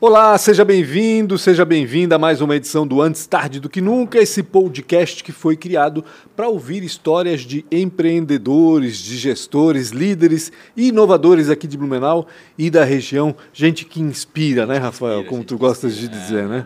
[0.00, 4.16] Olá, seja bem-vindo, seja bem-vinda a mais uma edição do Antes Tarde do Que Nunca,
[4.16, 6.04] esse podcast que foi criado
[6.36, 12.84] para ouvir histórias de empreendedores, de gestores, líderes e inovadores aqui de Blumenau e da
[12.84, 13.34] região.
[13.52, 15.24] Gente que inspira, né, Rafael?
[15.24, 16.64] Como tu gostas de dizer, né?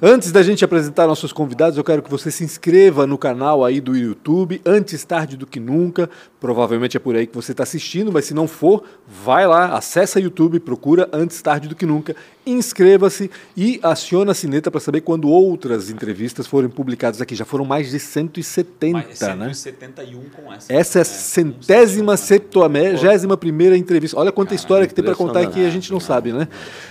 [0.00, 3.80] Antes da gente apresentar nossos convidados, eu quero que você se inscreva no canal aí
[3.80, 6.08] do YouTube, antes tarde do que nunca.
[6.40, 10.20] Provavelmente é por aí que você está assistindo, mas se não for, vai lá, acessa
[10.20, 12.14] YouTube, procura antes tarde do que nunca,
[12.46, 17.34] inscreva-se e aciona a sineta para saber quando outras entrevistas forem publicadas aqui.
[17.34, 20.24] Já foram mais de 170, mais de 171 né?
[20.34, 20.72] com essa.
[20.72, 21.10] Essa é a né?
[21.10, 24.18] centésima, septuagésima primeira entrevista.
[24.18, 26.46] Olha quanta Caramba, história que tem para contar aqui a gente não sabe, né?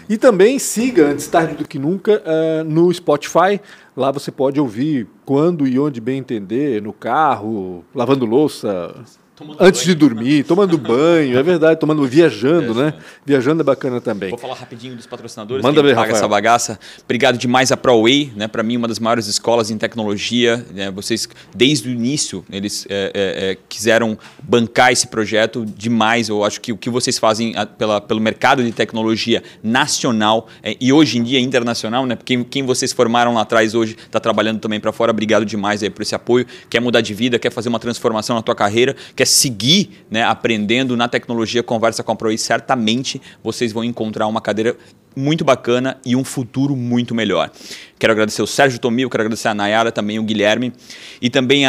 [0.10, 3.62] E também siga antes tarde do que nunca uh, no Spotify.
[3.96, 8.94] Lá você pode ouvir quando e onde bem entender, no carro, lavando louça,
[9.36, 10.44] Tomando Antes banho, de dormir, né?
[10.44, 12.94] tomando banho, é verdade, tomando viajando, né?
[13.26, 14.30] Viajando é bacana também.
[14.30, 16.80] Vou falar rapidinho dos patrocinadores Manda ver, paga essa bagaça.
[17.04, 18.48] Obrigado demais a ProWay, né?
[18.48, 20.66] Para mim uma das maiores escolas em tecnologia.
[20.74, 20.90] Né?
[20.90, 26.30] Vocês desde o início eles é, é, é, quiseram bancar esse projeto demais.
[26.30, 30.94] Eu acho que o que vocês fazem pela, pelo mercado de tecnologia nacional é, e
[30.94, 32.16] hoje em dia internacional, né?
[32.16, 35.12] Porque quem vocês formaram lá atrás hoje está trabalhando também para fora.
[35.12, 36.46] Obrigado demais aí por esse apoio.
[36.70, 40.24] Quer mudar de vida, quer fazer uma transformação na tua carreira, quer quer seguir né,
[40.24, 44.78] aprendendo na tecnologia Conversa com a ProI, certamente vocês vão encontrar uma cadeira
[45.16, 47.50] muito bacana e um futuro muito melhor.
[47.98, 50.74] Quero agradecer o Sérgio Tomil, quero agradecer a Nayara, também o Guilherme
[51.22, 51.64] e também,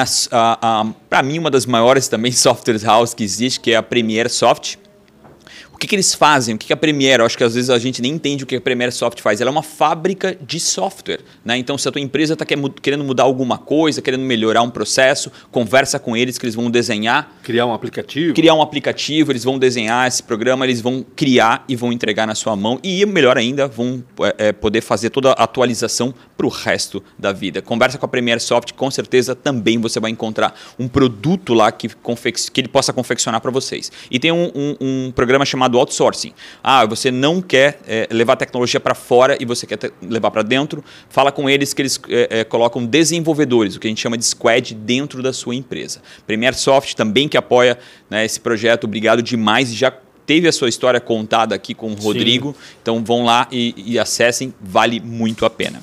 [1.08, 4.76] para mim, uma das maiores também software house que existe, que é a Premiere Soft
[5.76, 6.54] o que, que eles fazem?
[6.54, 7.20] O que, que a Premiere?
[7.20, 9.42] Eu acho que às vezes a gente nem entende o que a Premiere Soft faz.
[9.42, 11.20] Ela é uma fábrica de software.
[11.44, 11.58] Né?
[11.58, 15.98] Então, se a tua empresa está querendo mudar alguma coisa, querendo melhorar um processo, conversa
[15.98, 17.30] com eles que eles vão desenhar.
[17.42, 18.32] Criar um aplicativo.
[18.32, 22.34] Criar um aplicativo, eles vão desenhar esse programa, eles vão criar e vão entregar na
[22.34, 22.80] sua mão.
[22.82, 24.02] E melhor ainda, vão
[24.38, 27.60] é, poder fazer toda a atualização para o resto da vida.
[27.60, 31.86] Conversa com a Premiere Soft, com certeza também você vai encontrar um produto lá que,
[31.86, 33.92] que ele possa confeccionar para vocês.
[34.10, 36.32] E tem um, um, um programa chamado chamado outsourcing.
[36.62, 40.42] Ah, você não quer é, levar a tecnologia para fora e você quer levar para
[40.42, 44.16] dentro, fala com eles que eles é, é, colocam desenvolvedores, o que a gente chama
[44.16, 46.00] de squad, dentro da sua empresa.
[46.26, 47.78] Premier Soft também que apoia
[48.08, 49.92] né, esse projeto, obrigado demais e já
[50.24, 52.76] teve a sua história contada aqui com o Rodrigo, Sim.
[52.82, 55.80] então vão lá e, e acessem, vale muito a pena.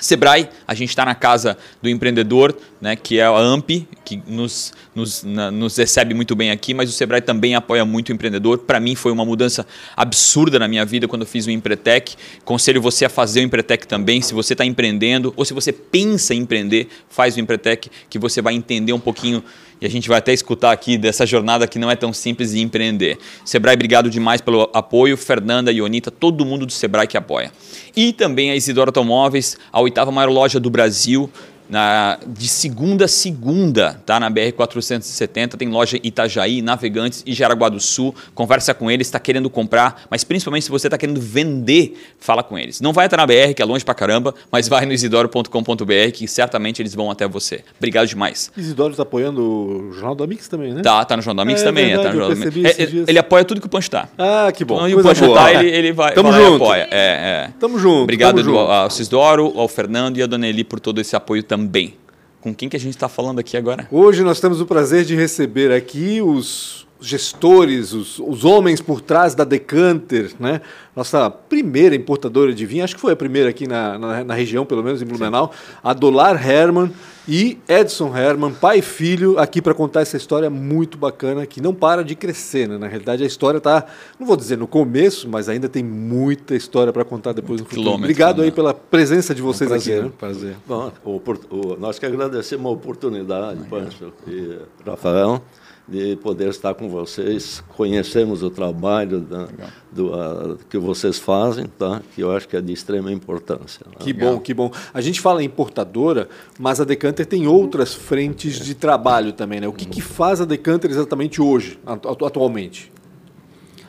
[0.00, 4.72] Sebrae, a gente está na casa do empreendedor, né, que é a AMP, que nos,
[4.94, 8.58] nos, na, nos recebe muito bem aqui, mas o Sebrae também apoia muito o empreendedor.
[8.58, 9.66] Para mim foi uma mudança
[9.96, 12.16] absurda na minha vida quando eu fiz o Empretec.
[12.44, 14.22] Conselho você a fazer o Empretec também.
[14.22, 18.40] Se você está empreendendo ou se você pensa em empreender, faz o Empretec, que você
[18.40, 19.42] vai entender um pouquinho
[19.80, 22.60] e a gente vai até escutar aqui dessa jornada que não é tão simples de
[22.60, 23.18] empreender.
[23.44, 25.16] Sebrae, obrigado demais pelo apoio.
[25.16, 27.52] Fernanda, Ionita, todo mundo do Sebrae que apoia.
[27.96, 31.30] E também a Isidoro Automóveis, a oitava maior loja do Brasil
[31.68, 34.18] na, de segunda a segunda, tá?
[34.18, 38.14] Na BR-470, tem loja Itajaí, Navegantes e Jaraguá do Sul.
[38.34, 42.58] Conversa com eles, está querendo comprar, mas principalmente se você está querendo vender, fala com
[42.58, 42.80] eles.
[42.80, 46.26] Não vai até na BR, que é longe pra caramba, mas vai no isidoro.com.br, que
[46.26, 47.62] certamente eles vão até você.
[47.76, 48.50] Obrigado demais.
[48.56, 50.82] Isidoro está apoiando o Jornal da Mix também, né?
[50.82, 51.86] Tá, tá no Jornal da Mix é, também.
[51.86, 52.78] Verdade, é, tá no Jornal Mix.
[52.78, 54.08] É, ele, ele, apoia tudo que o Punch tá.
[54.16, 54.76] Ah, que bom.
[54.76, 56.64] Então, e o Punch tá, ele, ele vai, Tamo vai junto.
[56.64, 56.88] apoia.
[56.90, 57.50] É, é.
[57.60, 58.02] Tamo junto.
[58.02, 58.58] Obrigado tamo junto.
[58.58, 61.94] ao Isidoro, ao Fernando e a Dona Eli por todo esse apoio também também.
[62.40, 63.88] Com quem que a gente está falando aqui agora?
[63.90, 69.34] Hoje nós temos o prazer de receber aqui os gestores, os, os homens por trás
[69.34, 70.60] da Decanter, né?
[70.94, 74.64] nossa primeira importadora de vinho, acho que foi a primeira aqui na, na, na região,
[74.64, 75.78] pelo menos em Blumenau, Sim.
[75.82, 76.90] a Dolar Herman
[77.28, 81.74] e Edson Herman, pai e filho, aqui para contar essa história muito bacana que não
[81.74, 82.66] para de crescer.
[82.66, 82.78] Né?
[82.78, 83.84] Na realidade, a história está,
[84.18, 87.90] não vou dizer no começo, mas ainda tem muita história para contar depois no futuro.
[87.90, 88.54] Obrigado aí né?
[88.54, 90.06] pela presença de vocês um prazer, aqui.
[90.06, 90.12] Né?
[90.18, 90.56] Prazer.
[90.66, 95.42] Bom, o, o, nós que agradecemos a oportunidade, Pancho e Rafael
[95.88, 99.48] de poder estar com vocês, conhecemos o trabalho da,
[99.90, 102.02] do, a, que vocês fazem, tá?
[102.14, 103.86] que eu acho que é de extrema importância.
[103.86, 103.94] Né?
[103.98, 104.70] Que bom, que bom.
[104.92, 106.28] A gente fala em importadora,
[106.58, 106.84] mas a
[107.18, 109.60] Decanter tem outras frentes de trabalho também.
[109.60, 109.68] Né?
[109.68, 111.78] O que, que faz a Decanter exatamente hoje,
[112.24, 112.92] atualmente?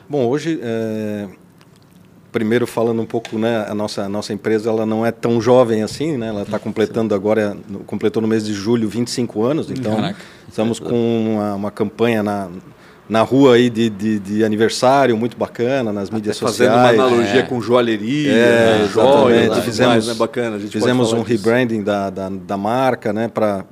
[0.08, 1.28] Bom, hoje é,
[2.32, 5.82] primeiro falando um pouco, né, a nossa, a nossa empresa ela não é tão jovem
[5.82, 6.28] assim, né?
[6.28, 7.56] Ela está completando agora,
[7.86, 10.20] completou no mês de julho 25 anos, então Caraca.
[10.48, 12.48] estamos com uma, uma campanha na,
[13.10, 16.72] na rua aí de, de, de, aniversário muito bacana nas Até mídias sociais.
[16.72, 17.42] Fazendo uma analogia é.
[17.42, 18.88] com joalheria, é, né?
[18.88, 19.62] joias, né?
[19.62, 20.14] fizemos, mais, né?
[20.14, 23.64] bacana, fizemos um rebranding da, da, da, marca, né, para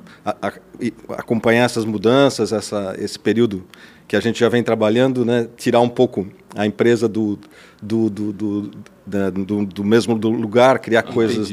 [1.17, 3.64] acompanhar essas mudanças, essa, esse período
[4.08, 6.26] que a gente já vem trabalhando, né, tirar um pouco
[6.56, 7.38] a empresa do,
[7.81, 8.70] do, do, do,
[9.06, 11.52] da, do, do mesmo lugar, criar coisas,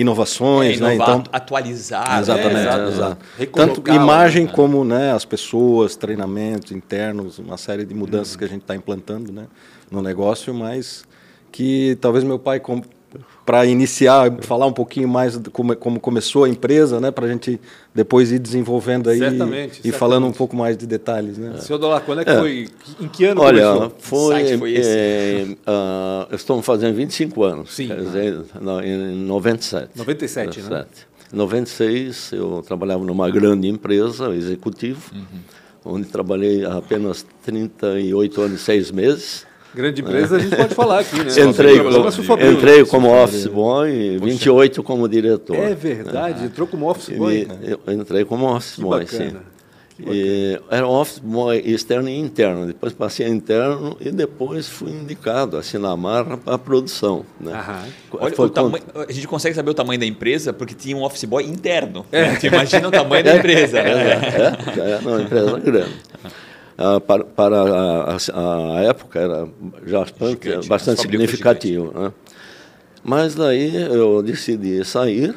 [0.00, 0.94] inovações, É, né?
[0.94, 2.20] inovar, Então, atualizar.
[2.20, 2.60] Exatamente, né?
[2.62, 3.18] exato, exato.
[3.38, 3.52] exato.
[3.52, 4.52] Tanto imagem né?
[4.54, 9.32] como né, as pessoas, treinamentos internos, uma série de mudanças que a gente está implantando
[9.32, 9.46] né,
[9.90, 11.04] no negócio, mas
[11.50, 12.60] que talvez meu pai,
[13.48, 17.28] para iniciar, falar um pouquinho mais de como, como começou a empresa, né, para a
[17.30, 17.58] gente
[17.94, 20.36] depois ir desenvolvendo aí Certamente, e falando um certamente.
[20.36, 21.38] pouco mais de detalhes.
[21.38, 21.56] Né?
[21.58, 22.38] Senhor Dolar, quando é que É.
[22.38, 22.68] foi?
[23.00, 23.92] Em que ano Olha, começou?
[24.00, 24.34] foi.
[24.44, 24.90] site foi esse?
[24.90, 27.72] eh, ah, estamos fazendo 25 anos.
[27.74, 27.86] Sim.
[27.86, 29.96] Quer dizer, na- em 97.
[29.96, 30.84] 97, né?
[31.32, 35.94] 96, eu trabalhava numa grande empresa, executivo, Uhum.
[35.94, 39.46] onde trabalhei apenas 38 anos e 6 meses.
[39.74, 41.24] Grande empresa a gente pode falar aqui, né?
[41.46, 42.84] Entrei, problema, como, se for abrir, entrei né?
[42.86, 45.56] como office boy e 28 como diretor.
[45.56, 47.44] É verdade, entrou como office boy.
[47.44, 47.58] né?
[47.62, 49.30] E eu entrei como office Que boy, bacana.
[49.30, 49.36] sim.
[50.00, 52.66] E era office boy externo e interno.
[52.66, 57.26] Depois passei a interno e depois fui indicado a Sinamar para a produção.
[57.40, 57.52] Né?
[57.52, 57.82] Aham.
[58.12, 61.24] Olha, Foi tamanho- a gente consegue saber o tamanho da emprsa porque tinha um office
[61.24, 62.06] boy interno.
[62.12, 62.36] né?
[62.36, 63.82] Tu imagina o tamanho da empresa.
[63.82, 63.90] né?
[63.90, 65.94] É, é, é uma empresa grande.
[66.80, 69.48] Ah, para para a, a- a época era
[69.84, 70.68] já bastante, Gigante, né?
[70.68, 71.92] bastante significativo.
[71.98, 72.12] Né?
[73.02, 75.34] Mas daí eu decidi sair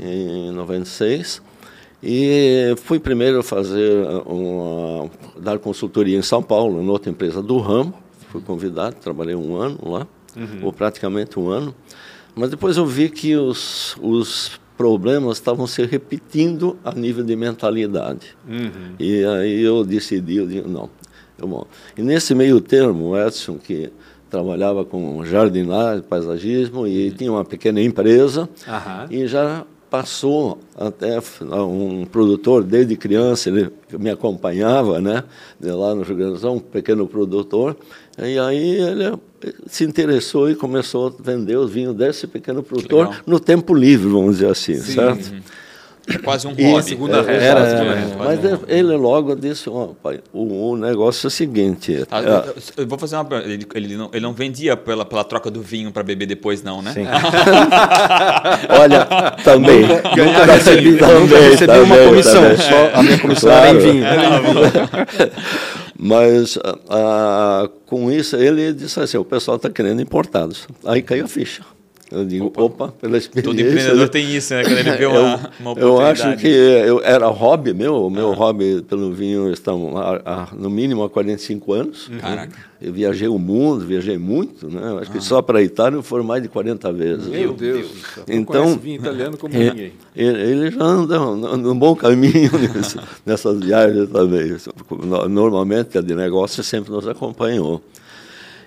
[0.00, 1.40] em 96
[2.02, 5.08] e fui primeiro fazer uma,
[5.38, 7.94] dar consultoria em São Paulo, em outra empresa do ramo.
[8.28, 10.06] Fui convidado, trabalhei um ano lá,
[10.62, 11.74] ou praticamente um ano.
[12.34, 18.34] Mas depois eu vi que os, os problemas estavam se repetindo a nível de mentalidade.
[18.98, 20.88] E aí eu decidi, eu digo, não,
[21.38, 21.68] eu vou.
[21.98, 23.92] E nesse meio termo, o Edson, que
[24.30, 29.06] trabalhava com jardinagem, paisagismo, e tinha uma pequena empresa, Aham.
[29.10, 35.24] e já passou até um produtor desde criança ele me acompanhava né
[35.60, 37.76] lá no Rio Grande do Sul um pequeno produtor
[38.18, 39.18] e aí ele
[39.66, 43.22] se interessou e começou a vender os vinhos desse pequeno produtor legal.
[43.26, 45.32] no tempo livre vamos dizer assim certo
[46.08, 46.82] É quase um E- hobby.
[46.82, 48.14] segunda É, era- né?
[48.16, 48.72] Quase mas um ele- hobby.
[48.72, 52.86] ele logo disse ó pai o, o negócio é o seguinte Ah, é, eu- Eu
[52.86, 53.50] vou fazer uma pergunta.
[53.52, 56.80] Ele, ele não, ele não vendia pela, pela troca do vinho para beber depois, não,
[56.82, 56.92] né?
[56.94, 57.06] Sim.
[58.80, 59.06] olha
[59.44, 62.56] também Nunca recebi, também, recebi uma também, comissão, também.
[62.56, 63.92] só a minha comissão era em Claro.
[63.92, 64.04] vinho.
[66.02, 70.66] Mas ah, ah, com isso ele disse assim, o pessoal está querendo importados.
[70.84, 71.62] Aí caiu a ficha.
[72.10, 73.42] Eu digo, opa, pela experiência.
[73.52, 74.06] Todo empreendedor né?
[74.08, 74.62] tem isso, né?
[74.64, 76.22] Quando ele vê eu, uma, uma eu oportunidade.
[76.22, 78.10] acho que eu, era hobby meu, o Ah.
[78.10, 79.52] meu hobby pelo vinho
[80.24, 82.08] há, no mínimo há 45 anos.
[82.08, 82.18] Uhum.
[82.18, 82.70] Caraca.
[82.82, 84.98] Eu viajei o mundo, viajei muito, né?
[85.00, 87.26] Acho que só para a Itália foram mais de 40 vezes.
[87.28, 87.52] Meu?
[87.52, 87.86] Deus.
[88.16, 89.92] Eu Então, conheço vinho italiano como É, ninguém.
[90.16, 92.50] ele, já anda no bom caminho
[93.24, 94.56] nessas viagens também.
[95.04, 97.82] No- Normalmente, a de negócio sempre nos acompanhou.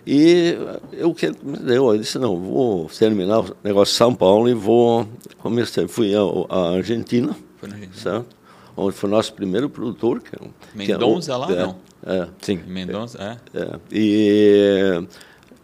[0.05, 0.57] E
[0.91, 5.07] eu que eu disse não, vou terminar o negócio de São Paulo e vou
[5.39, 6.11] comecei, fui
[6.49, 8.01] à Argentina, Foi na Argentina.
[8.01, 8.27] certo?
[8.75, 10.49] Onde foi o nosso primeiro produtor, que, é um-
[10.85, 11.75] que é Mendonça lá, é, não?
[12.05, 12.59] É, Sim.
[12.67, 13.59] Mendonça, é.
[13.59, 13.69] é.
[13.91, 15.03] E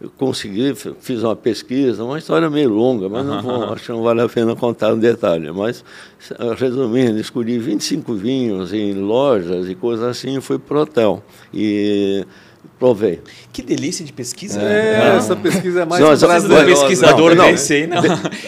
[0.00, 4.02] eu consegui, fiz uma pesquisa, uma história meio longa, mas não vou, acho que não
[4.02, 5.50] vale a pena contar no detalhe.
[5.52, 5.84] Mas,
[6.30, 11.22] eh, resumindo, escolhi 25 vinhos em lojas e coisas assim e fui para o hotel.
[11.52, 12.24] E
[12.78, 13.20] provei.
[13.52, 14.60] Que delícia de pesquisa.
[14.60, 15.16] É, né?
[15.18, 16.64] essa pesquisa é mais Não, Não prazerosa.
[16.64, 17.44] pesquisador Não, não.
[17.44, 18.04] aí, não.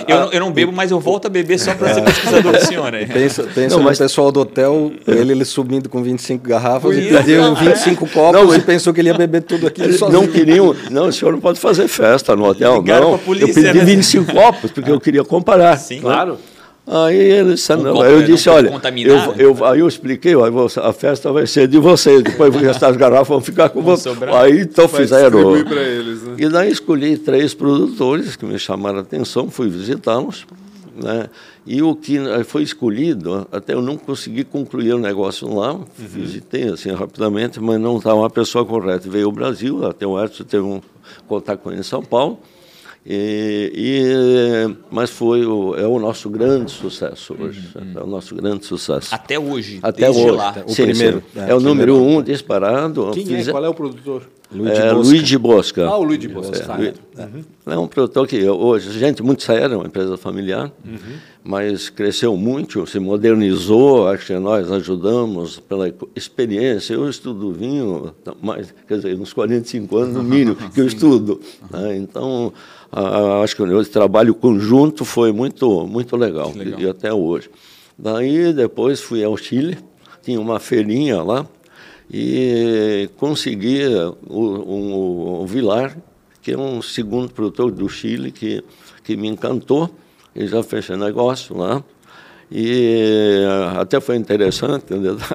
[0.09, 1.95] Eu, não- eu não bebo, mas eu volto a beber só para É.
[1.95, 3.07] ser pesquisador do senhor aí.
[3.07, 7.09] Pensa, pensa Não, no mas- pessoal do hotel, ele, ele subindo com 25 garrafas e
[7.09, 7.19] é.
[7.19, 10.11] pediu 25 copos e pensou que ele ia beber tudo sozinho.
[10.23, 13.19] não queriam, não, o senhor não pode fazer festa no hotel, Ligaram não.
[13.19, 13.85] polícia, eu pedi né?
[13.85, 15.76] 25 copos, porque eu queria comparar.
[15.76, 16.38] Sim, Claro.
[16.85, 18.01] Aí ele disse, Um não.
[18.01, 19.35] Aí eu né, disse, olha, contaminar, eu, né?
[19.39, 23.41] eu, aí eu expliquei, ó, a festa vai ser de vocês, depois essas garrafas vão
[23.41, 24.17] ficar com vocês.
[24.23, 25.57] Aí então Vai fizeram.
[25.57, 26.35] eles, né?
[26.39, 30.45] E daí escolhi três produtores que me chamaram a atenção, fui visitá-los.
[30.95, 31.29] Né?
[31.67, 36.91] E o que foi escolhido, até eu não consegui concluir o negócio lá, visitei assim
[36.91, 39.09] rapidamente, mas não estava a pessoa correta.
[39.09, 40.83] Veio ao Brasil, até o Edson teve um
[41.27, 42.41] contato com ele em São Paulo,
[43.04, 48.64] e, e- mas foi o, é o nosso grande sucesso hoje, é o nosso grande
[48.66, 49.14] sucesso.
[49.14, 49.80] Até hoje.
[49.82, 50.30] Até desde hoje.
[50.37, 50.54] lá.
[50.66, 51.23] O primeiro.
[51.35, 53.11] É, É, o número um disparado.
[53.12, 53.50] Quem Fiz- é?
[53.50, 54.23] Qual é o produtor?
[54.54, 55.09] Luigi é, Bosca.
[55.09, 55.87] Luigi Bosca.
[55.88, 56.56] Ah, o Luigi Bosca.
[56.59, 56.76] É, tá.
[56.76, 60.71] Lu- É um produtor que hoje, gente muito séria, uma empresa familiar,
[61.42, 66.92] mas cresceu muito, se modernizou, acho que nós ajudamos pela experiência.
[66.92, 71.40] Eu estudo vinho, mais, quer dizer, uns 45 anos no mínimo que eu estudo.
[71.71, 71.97] né?
[71.97, 72.52] Então,
[72.92, 76.78] ah, acho que o trabalho conjunto foi muito, muito legal, legal.
[76.78, 77.49] E, e até hoje.
[77.99, 79.78] Daí, depois fui ao Chile,
[80.22, 81.46] tinha uma feirinha lá,
[82.12, 83.87] e consegui
[84.28, 85.96] o, o, o Vilar,
[86.42, 88.62] que é um segundo produtor do Chile, que,
[89.02, 89.88] que me encantou,
[90.34, 91.82] e já fechei negócio lá.
[92.50, 93.42] E
[93.78, 94.84] até foi interessante,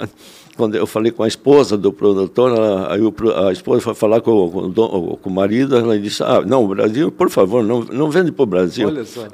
[0.58, 3.14] quando eu falei com a esposa do produtor, ela, aí o,
[3.48, 7.12] a esposa foi falar com, com, com, o marido, ela disse, ah, não, o Brasil,
[7.12, 8.88] por favor, não, não vende para o Brasil.
[8.88, 9.28] Olha só.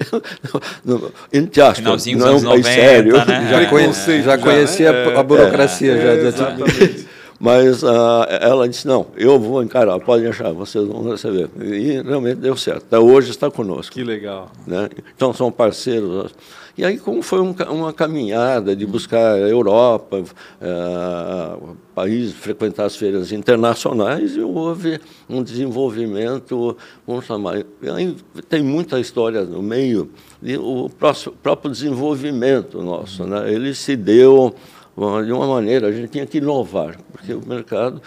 [1.32, 3.18] Entre aspas, não é um país 90, sério.
[3.18, 3.48] Né?
[3.54, 5.94] Já, conheci, já, conhecia é, a burocracia.
[5.94, 7.03] É, já, exatamente.
[7.44, 11.50] Mas uh, ela disse, não, eu vou encarar, podem achar, vocês vão receber.
[11.62, 12.86] E realmente deu certo.
[12.86, 13.94] Até hoje está conosco.
[13.94, 14.50] Que legal.
[14.66, 14.88] Né?
[15.14, 16.34] Então, são parceiros.
[16.78, 22.96] E aí, como foi um, uma caminhada de buscar a Europa, uh, países, frequentar as
[22.96, 28.16] feiras internacionais, e houve um desenvolvimento, vamos chamar, aí
[28.48, 30.10] tem muita história no meio,
[30.42, 33.26] e o próximo, próprio desenvolvimento nosso.
[33.26, 33.52] Né?
[33.52, 34.56] Ele se deu
[35.26, 38.02] de uma maneira, a gente tinha que inovar, porque o mercado.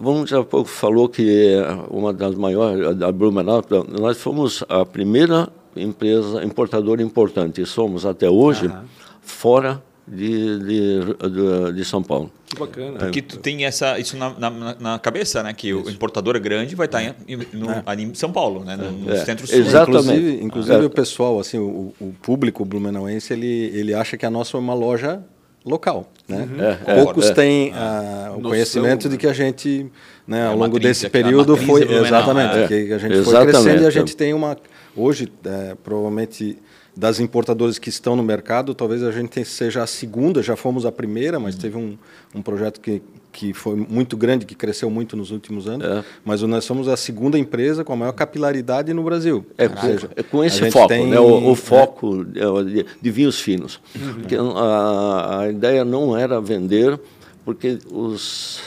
[0.00, 3.62] Vamos já pouco falou que é uma das maiores, da Blumenau,
[4.00, 8.82] nós fomos a primeira empresa importadora importante, somos até hoje, uhum.
[9.20, 12.30] fora de, de, de, de, São Paulo.
[12.46, 12.98] Que bacana.
[12.98, 15.52] Porque tu tem essa, isso na, na, na cabeça, né?
[15.52, 15.86] Que isso.
[15.86, 17.14] o importador grande vai estar em,
[17.52, 17.82] no, é.
[17.86, 18.76] ali em São Paulo, né?
[18.76, 19.24] No, no é.
[19.24, 19.56] centro sul.
[19.56, 19.98] Exatamente.
[20.00, 20.86] Inclusive, inclusive é.
[20.86, 24.74] o pessoal, assim, o, o público blumenauense, ele, ele acha que a nossa é uma
[24.74, 25.22] loja
[25.64, 26.11] local.
[26.28, 26.48] Né?
[26.50, 26.64] Uhum.
[26.64, 28.30] É, Poucos é, têm é.
[28.30, 29.90] o conhecimento de que a gente,
[30.26, 31.82] né, é ao longo desse período, foi.
[31.82, 32.66] Exatamente, é.
[32.68, 33.24] que a gente exatamente.
[33.24, 34.56] foi crescendo e a gente tem uma.
[34.96, 35.30] Hoje,
[35.82, 36.58] provavelmente
[36.94, 40.92] das importadoras que estão no mercado, talvez a gente seja a segunda, já fomos a
[40.92, 41.60] primeira, mas uhum.
[41.60, 41.98] teve um,
[42.34, 43.02] um projeto que,
[43.32, 46.04] que foi muito grande, que cresceu muito nos últimos anos, é.
[46.24, 49.44] mas nós somos a segunda empresa com a maior capilaridade no Brasil.
[49.56, 52.64] É, seja, é com esse foco, tem, né, o, o, foco é.
[52.64, 53.80] de, de, vinhos finos.
[53.94, 54.14] Uhum.
[54.14, 57.00] Porque a, a ideia não era vender
[57.44, 58.60] porque os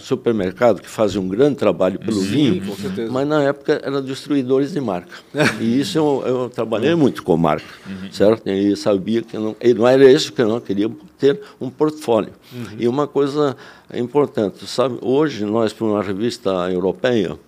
[0.00, 2.62] supermercados que fazem um grande trabalho pelo Sim, vinho,
[3.10, 5.12] mas na época eram distribuidores de marca.
[5.60, 8.10] e isso eu, eu trabalhei muito com marca, uhum.
[8.10, 8.48] certo?
[8.48, 12.32] E sabia que não, e não era isso que eu não queria ter um portfólio.
[12.52, 12.66] Uhum.
[12.76, 13.56] E uma coisa
[13.98, 14.98] importante, sabe?
[15.02, 17.38] Hoje nós para uma revista europeia,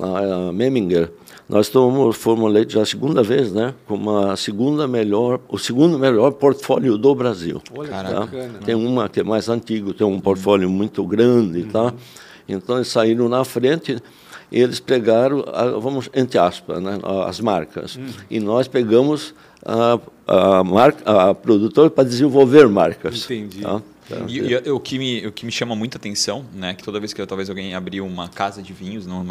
[0.00, 1.10] a Meminger,
[1.48, 3.74] nós tomamos, fomos eleitos a segunda vez, né?
[3.86, 7.62] Como a segunda melhor, o segundo melhor portfólio do Brasil.
[7.74, 8.20] Olha, tá?
[8.20, 11.68] bacana, Tem uma que é mais antigo, tem um portfólio muito grande, uhum.
[11.68, 11.94] tá?
[12.46, 13.98] Então eles saíram na frente
[14.50, 15.44] eles pegaram,
[15.80, 17.96] vamos entre aspas, né, as marcas.
[17.96, 18.08] Uhum.
[18.30, 23.24] E nós pegamos a, a, marca, a produtora para desenvolver marcas.
[23.24, 23.60] Entendi.
[23.60, 23.82] Tá?
[24.26, 27.12] E, e, o, que me, o que me chama muita atenção, né, que toda vez
[27.12, 29.24] que talvez alguém abrir uma casa de vinhos, não,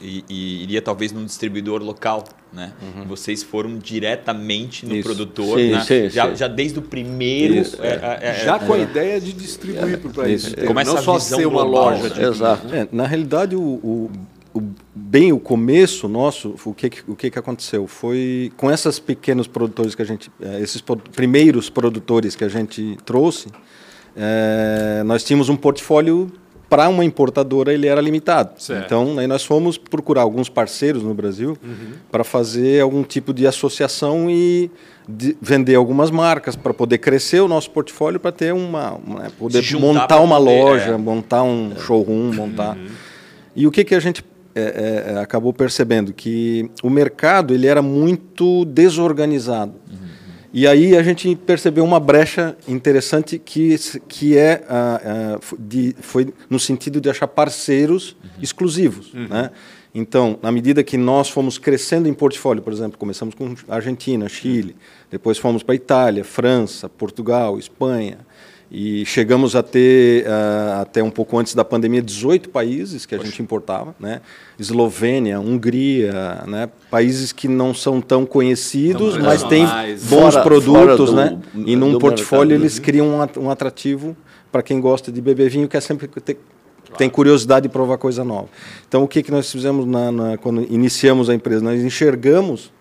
[0.00, 3.04] e, e iria talvez num distribuidor local, né, uhum.
[3.04, 5.02] vocês foram diretamente no Isso.
[5.02, 6.36] produtor, sim, né, sim, já, sim.
[6.36, 10.14] já desde o primeiro, é, é, é, já com a ideia de distribuir para o
[10.14, 12.08] país, começa não só ser uma loja.
[12.08, 12.66] De Exato.
[12.68, 12.88] Né?
[12.90, 14.10] na realidade, o, o
[14.54, 14.62] o,
[14.94, 17.86] bem o começo nosso, o que, o que, que aconteceu?
[17.86, 20.82] Foi com esses pequenos produtores que a gente, eh, esses
[21.12, 23.48] primeiros produtores que a gente trouxe,
[24.16, 26.30] é, nós tínhamos um portfólio
[26.68, 28.52] para uma importadora ele era limitado.
[28.56, 28.86] Certo.
[28.86, 31.92] Então, aí nós fomos procurar alguns parceiros no Brasil uhum.
[32.10, 34.70] para fazer algum tipo de associação e
[35.06, 39.30] de vender algumas marcas para poder crescer o nosso portfólio para ter uma, uma né,
[39.38, 40.96] poder montar uma poder, loja, é.
[40.96, 41.80] montar um é.
[41.80, 42.74] showroom, montar.
[42.76, 42.86] Uhum.
[43.54, 47.82] E o que que a gente é, é, acabou percebendo que o mercado ele era
[47.82, 49.74] muito desorganizado.
[49.90, 50.12] Uhum.
[50.52, 53.74] E aí a gente percebeu uma brecha interessante que,
[54.06, 54.62] que é
[55.58, 58.30] de, foi no sentido de achar parceiros uhum.
[58.42, 59.14] exclusivos.
[59.14, 59.28] Uhum.
[59.28, 59.50] Né?
[59.94, 64.74] Então, na medida que nós fomos crescendo em portfólio, por exemplo, começamos com Argentina, Chile,
[65.10, 68.18] depois fomos para Itália, França, Portugal, Espanha,
[68.74, 73.18] e chegamos a ter, uh, até um pouco antes da pandemia, 18 países que a
[73.18, 73.30] Poxa.
[73.30, 73.94] gente importava.
[74.00, 74.22] Né?
[74.58, 76.70] Eslovênia, Hungria, né?
[76.90, 79.66] países que não são tão conhecidos, não, mas têm
[80.08, 80.72] bons fora, produtos.
[80.72, 81.38] Fora do, né?
[81.66, 82.82] E num portfólio eles uhum.
[82.82, 84.16] criam um atrativo
[84.50, 86.38] para quem gosta de beber vinho, que é sempre ter,
[86.92, 86.98] Claro.
[86.98, 88.48] tem curiosidade de provar coisa nova.
[88.88, 91.62] Então, o que, que nós fizemos na, na, quando iniciamos a empresa?
[91.62, 92.72] Nós enxergamos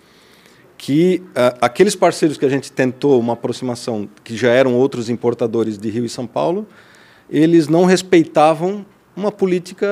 [0.81, 5.77] que uh, aqueles parceiros que a gente tentou uma aproximação, que já eram outros importadores
[5.77, 6.67] de Rio e São Paulo,
[7.29, 8.83] eles não respeitavam
[9.15, 9.87] uma política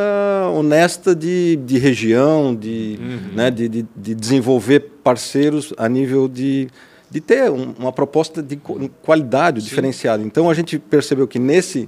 [0.52, 3.36] honesta de, de região, de, uhum.
[3.36, 6.68] né, de, de, de, desenvolver parceiros a nível de,
[7.08, 8.60] de ter um, uma proposta de
[9.04, 10.24] qualidade diferenciada.
[10.24, 11.88] Então a gente percebeu que nesse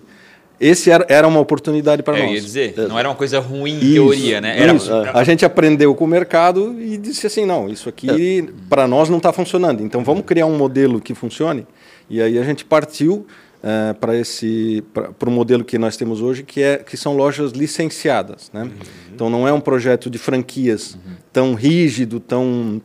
[0.61, 2.29] esse era, era uma oportunidade para é, nós.
[2.29, 4.61] Eu ia dizer, não era uma coisa ruim em teoria, né?
[4.61, 4.75] Era...
[4.75, 4.93] Isso.
[4.93, 8.53] A gente aprendeu com o mercado e disse assim, não, isso aqui é.
[8.69, 9.81] para nós não está funcionando.
[9.81, 11.65] Então vamos criar um modelo que funcione.
[12.07, 13.25] E aí a gente partiu
[13.63, 17.53] uh, para esse para o modelo que nós temos hoje, que é que são lojas
[17.53, 18.63] licenciadas, né?
[18.63, 18.69] Uhum.
[19.15, 21.15] Então não é um projeto de franquias uhum.
[21.33, 22.79] tão rígido, tão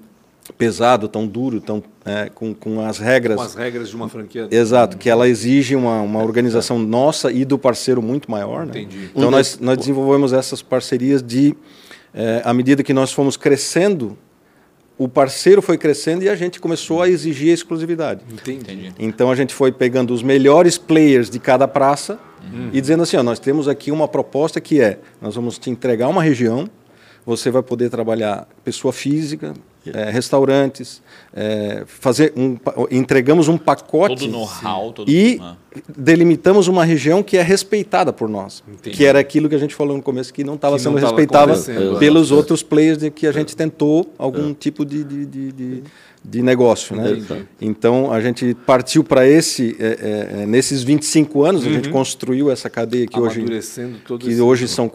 [0.53, 3.37] pesado, tão duro, tão é, com, com as regras.
[3.37, 4.49] Com as regras de uma franquia.
[4.51, 8.67] Exato, que ela exige uma, uma organização nossa e do parceiro muito maior.
[8.67, 8.81] Né?
[8.81, 9.11] Entendi.
[9.15, 11.55] Então nós, nós desenvolvemos essas parcerias de,
[12.15, 14.17] é, à medida que nós fomos crescendo,
[14.99, 18.23] o parceiro foi crescendo e a gente começou a exigir a exclusividade.
[18.33, 18.93] Entendi.
[18.99, 22.71] Então a gente foi pegando os melhores players de cada praça uhum.
[22.73, 26.09] e dizendo assim, ó, nós temos aqui uma proposta que é, nós vamos te entregar
[26.09, 26.69] uma região,
[27.27, 29.53] você vai poder trabalhar pessoa física,
[29.95, 31.03] é, restaurantes,
[31.35, 32.57] é, fazer um,
[32.91, 35.57] entregamos um pacote todo know-how todo e ah.
[35.97, 38.97] delimitamos uma região que é respeitada por nós, Entendi.
[38.97, 41.55] que era aquilo que a gente falou no começo que não estava sendo respeitada
[41.99, 42.35] pelos é.
[42.35, 44.55] outros players de que a gente tentou algum é.
[44.55, 45.83] tipo de, de, de, de
[46.29, 47.23] de negócio, né?
[47.61, 51.71] Então a gente partiu para esse é, é, nesses 25 anos uhum.
[51.71, 51.93] a gente uhum.
[51.93, 53.45] construiu essa cadeia que hoje
[54.19, 54.91] que hoje são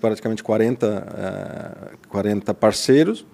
[0.00, 3.26] praticamente 40 40 parceiros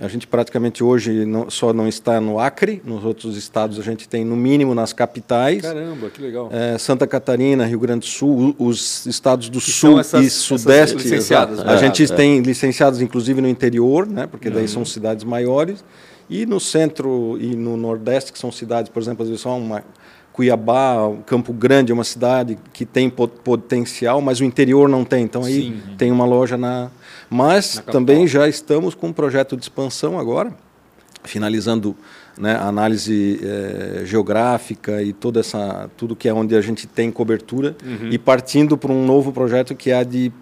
[0.00, 4.08] a gente praticamente hoje não, só não está no Acre, nos outros estados a gente
[4.08, 5.62] tem no mínimo nas capitais.
[5.62, 6.48] Caramba, que legal.
[6.50, 10.96] É, Santa Catarina, Rio Grande do Sul, os estados do que Sul essas, e Sudeste.
[10.96, 12.06] licenciadas, a gente é.
[12.06, 14.68] tem licenciados inclusive no interior, né, porque daí uhum.
[14.68, 15.84] são cidades maiores.
[16.30, 19.84] E no centro e no nordeste, que são cidades, por exemplo, às vezes só uma
[20.32, 20.96] Cuiabá,
[21.26, 25.24] Campo Grande é uma cidade que tem potencial, mas o interior não tem.
[25.24, 25.82] Então aí Sim.
[25.98, 26.90] tem uma loja na
[27.32, 30.54] mas também já estamos com um projeto de expansão agora,
[31.24, 31.96] finalizando
[32.38, 37.10] né, a análise é, geográfica e toda essa tudo que é onde a gente tem
[37.10, 38.10] cobertura uhum.
[38.10, 40.32] e partindo para um novo projeto que é a de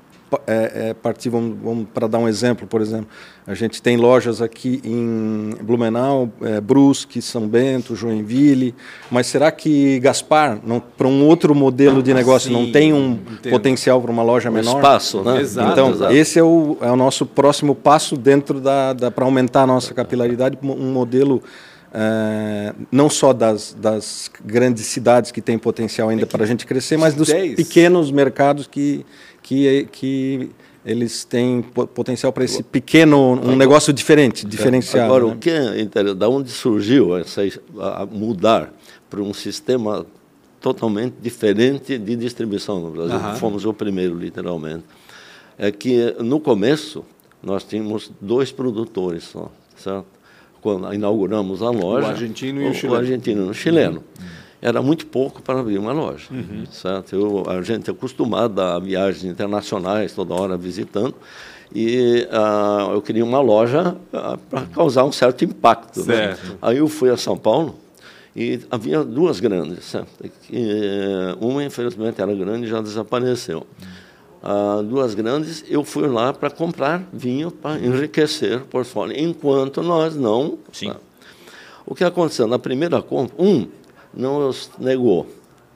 [0.47, 3.09] é, é, partir, vamos, vamos para dar um exemplo, por exemplo,
[3.47, 8.75] a gente tem lojas aqui em Blumenau, é, Brusque, São Bento, Joinville,
[9.11, 10.61] mas será que Gaspar,
[10.97, 13.51] para um outro modelo de negócio, Sim, não tem um entendo.
[13.51, 14.77] potencial para uma loja um menor?
[14.77, 15.41] espaço, né?
[15.41, 16.15] Exato, então, exato.
[16.15, 19.93] esse é o, é o nosso próximo passo dentro da, da para aumentar a nossa
[19.95, 21.43] capilaridade, um modelo
[21.93, 26.65] é, não só das, das, grandes cidades que têm potencial ainda é para a gente
[26.65, 27.57] crescer, mas dos 10.
[27.57, 29.05] pequenos mercados que,
[29.51, 30.51] que, que
[30.87, 35.07] eles têm potencial para esse pequeno, um negócio diferente, diferenciado.
[35.07, 35.33] Agora, né?
[35.33, 37.43] o que é da onde surgiu essa
[37.81, 38.73] a mudar
[39.11, 40.07] para um sistema
[40.61, 43.17] totalmente diferente de distribuição no Brasil?
[43.17, 43.35] Uhum.
[43.37, 44.85] Fomos o primeiro, literalmente.
[45.59, 47.05] É que no começo
[47.43, 50.07] nós tínhamos dois produtores só, certo?
[50.63, 52.95] Quando inauguramos a loja, o argentino e o, o chileno.
[52.95, 54.05] O argentino e o chileno.
[54.21, 56.27] Uhum era muito pouco para abrir uma loja.
[56.31, 56.65] Uhum.
[56.71, 57.15] Certo?
[57.15, 61.15] Eu, a gente é acostumado a viagens internacionais, toda hora visitando,
[61.75, 66.01] e uh, eu queria uma loja uh, para causar um certo impacto.
[66.01, 66.35] Né?
[66.35, 66.47] Certo.
[66.49, 66.59] Né?
[66.61, 67.77] Aí eu fui a São Paulo
[68.35, 69.85] e havia duas grandes.
[69.85, 70.09] Certo?
[70.51, 70.67] E,
[71.41, 73.67] uma, infelizmente, era grande e já desapareceu.
[74.43, 80.17] Uh, duas grandes, eu fui lá para comprar vinho para enriquecer o portfólio, enquanto nós
[80.17, 80.59] não.
[80.73, 80.93] Sim.
[81.87, 82.47] O que aconteceu?
[82.47, 83.67] Na primeira compra, um,
[84.15, 85.27] não negou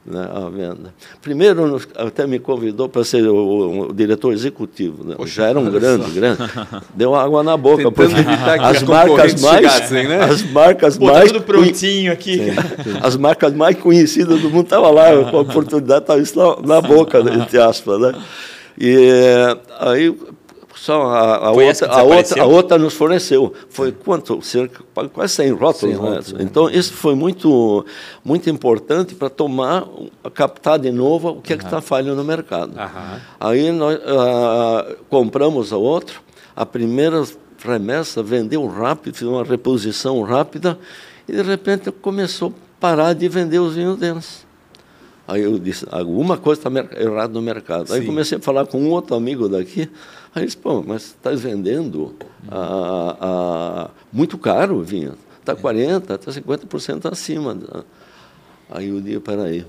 [0.06, 0.94] né, a venda.
[1.22, 5.02] Primeiro, até me convidou para ser o, o, diretor executivo.
[5.02, 5.14] Né?
[5.16, 6.42] Poxa, Já era um grande, grande.
[6.94, 7.90] Deu água na boca.
[7.90, 8.14] Porque
[8.60, 10.24] as marcas mais, né?
[10.24, 12.36] as marcas Pô, tá mais, tudo prontinho aqui.
[12.36, 12.98] Sim.
[13.02, 17.20] As marcas mais conhecidas do mundo estavam lá, com a oportunidade estava na, na boca,
[17.20, 18.14] entre aspas, né?
[18.76, 18.96] E
[19.80, 20.14] aí
[20.84, 23.54] só a, a outra, a, outra, a outra nos forneceu.
[23.70, 24.42] Foi quanto?
[24.42, 25.78] Cerca, quase 100 rótulos.
[25.78, 25.96] 100 né?
[25.96, 26.42] rótulos né?
[26.42, 27.86] Então, isso foi muito,
[28.22, 29.88] muito importante para tomar,
[30.34, 31.58] captar de novo o que uhum.
[31.58, 32.78] é está falhando no mercado.
[32.78, 33.20] Uhum.
[33.40, 36.16] Aí nós uh, compramos a outra,
[36.54, 37.24] a primeira
[37.64, 40.78] remessa vendeu rápido, fez uma reposição rápida,
[41.26, 44.43] e de repente começou a parar de vender os vinhos deles.
[45.26, 47.88] Aí eu disse, alguma coisa está errada no mercado.
[47.88, 47.94] Sim.
[47.94, 49.88] Aí comecei a falar com um outro amigo daqui,
[50.34, 52.14] Aí ele disse, pô, mas está vendendo
[52.50, 55.14] a, a, muito caro o vinho.
[55.38, 57.56] Está 40%, está 50% acima.
[58.68, 59.64] Aí eu disse, peraí.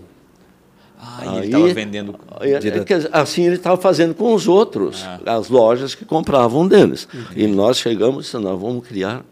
[0.99, 2.15] Ah, aí, ele estava vendendo.
[2.41, 5.37] É, assim ele estava fazendo com os outros, ah.
[5.37, 7.07] as lojas que compravam deles.
[7.13, 7.43] Entendi.
[7.43, 9.23] E nós chegamos e disse, nós vamos criar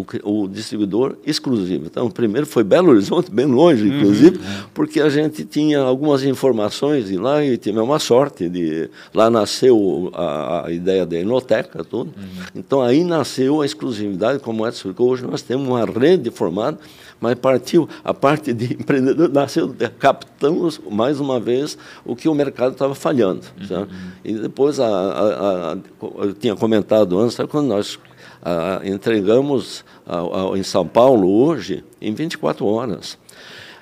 [0.00, 1.86] o, o, distribuidor exclusivo.
[1.86, 5.80] Então, o primeiro foi Belo Horizonte, bem longe, uhum, inclusive, uhum, porque a gente tinha
[5.80, 11.18] algumas informações de lá e tivemos uma sorte de lá nasceu a, a ideia da
[11.18, 12.12] enoteca, tudo.
[12.16, 12.44] Uhum.
[12.54, 15.10] Então aí nasceu a exclusividade, como é explicou.
[15.10, 16.78] Hoje nós temos uma rede formada,
[17.20, 22.72] mas partiu a parte de empreendedor nasceu captamos mais uma vez o que o mercado
[22.72, 23.42] estava falhando.
[23.70, 23.86] Uhum.
[24.24, 25.76] E depois a, a,
[26.24, 27.98] eu tinha comentado antes, quando nós
[28.42, 30.20] ah, entregamos ah,
[30.52, 33.18] ah, em São Paulo hoje em 24 horas.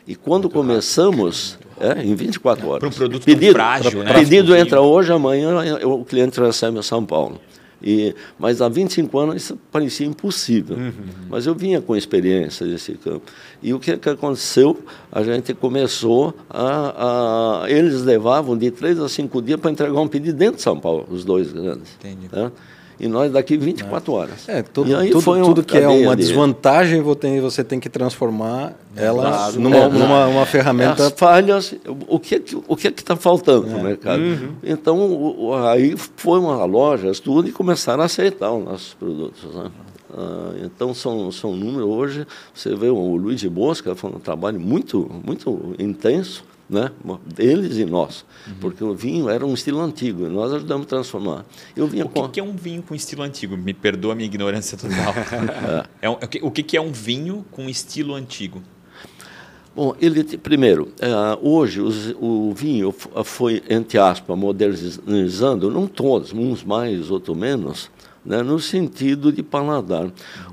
[0.07, 2.81] E quando começamos, é, em 24 horas.
[2.81, 4.13] Para um produto pedido, frágil, né?
[4.15, 7.39] Pedido entra hoje, amanhã o cliente recebe em São Paulo.
[7.81, 10.77] E, mas há 25 anos isso parecia impossível.
[11.29, 13.23] Mas eu vinha com experiência desse campo.
[13.63, 14.77] E o que, que aconteceu?
[15.13, 20.09] A gente começou a, a- Eles levavam de três a cinco dias para entregar um
[20.09, 21.91] pedido dentro de São Paulo, os dois grandes.
[22.01, 22.29] Entendi.
[22.33, 22.51] né?
[23.01, 24.49] E nós daqui 24 horas.
[24.49, 27.89] É, tudo, e aí tudo, foi tudo que é uma de- desvantagem você tem, que
[27.89, 29.61] transformar ela Claro.
[29.61, 29.89] numa, É.
[29.89, 31.07] numa uma ferramenta.
[31.07, 31.75] As falhas,
[32.09, 34.21] o que que- o que está faltando no mercado?
[34.65, 39.55] Então, o- o- aí foi uma loja, tudo, e começaram a aceitar os nossos produtos.
[39.55, 39.71] Né?
[40.13, 41.89] Ah, então, são, são números.
[41.89, 46.91] Hoje, você vê o Luiz de Bosca, foi um trabalho muito, muito intenso, né?
[47.39, 48.25] eles e nós,
[48.61, 51.45] porque o vinho era um estilo antigo, e nós ajudamos a transformar.
[51.75, 52.23] Eu vinha O com.
[52.25, 53.57] que, que é um vinho com estilo antigo?
[53.57, 55.15] Me perdoa a minha ignorância total.
[56.03, 58.63] É um- o que- o que, que é um vinho com estilo antigo?
[59.75, 62.93] Bom, ele primeiro, eh, hoje os- o vinho
[63.25, 67.91] foi entre aspas modernizando, não todos, uns mais, outros menos,
[68.29, 70.07] né, no sentido de paladar.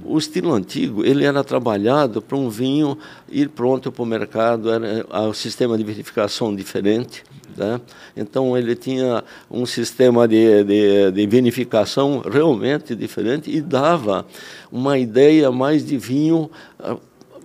[0.04, 2.98] O estilo antigo ele era trabalhado para um vinho
[3.30, 7.22] ir pronto para o mercado, era ah, o sistema de verificação diferente.
[7.58, 7.80] Né?
[8.16, 14.26] Então ele tinha um sistema de, de, de vinificação realmente diferente e dava
[14.72, 16.96] uma ideia mais de vinho ah,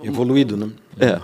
[0.02, 0.70] Evoluído, né?
[0.98, 1.20] é,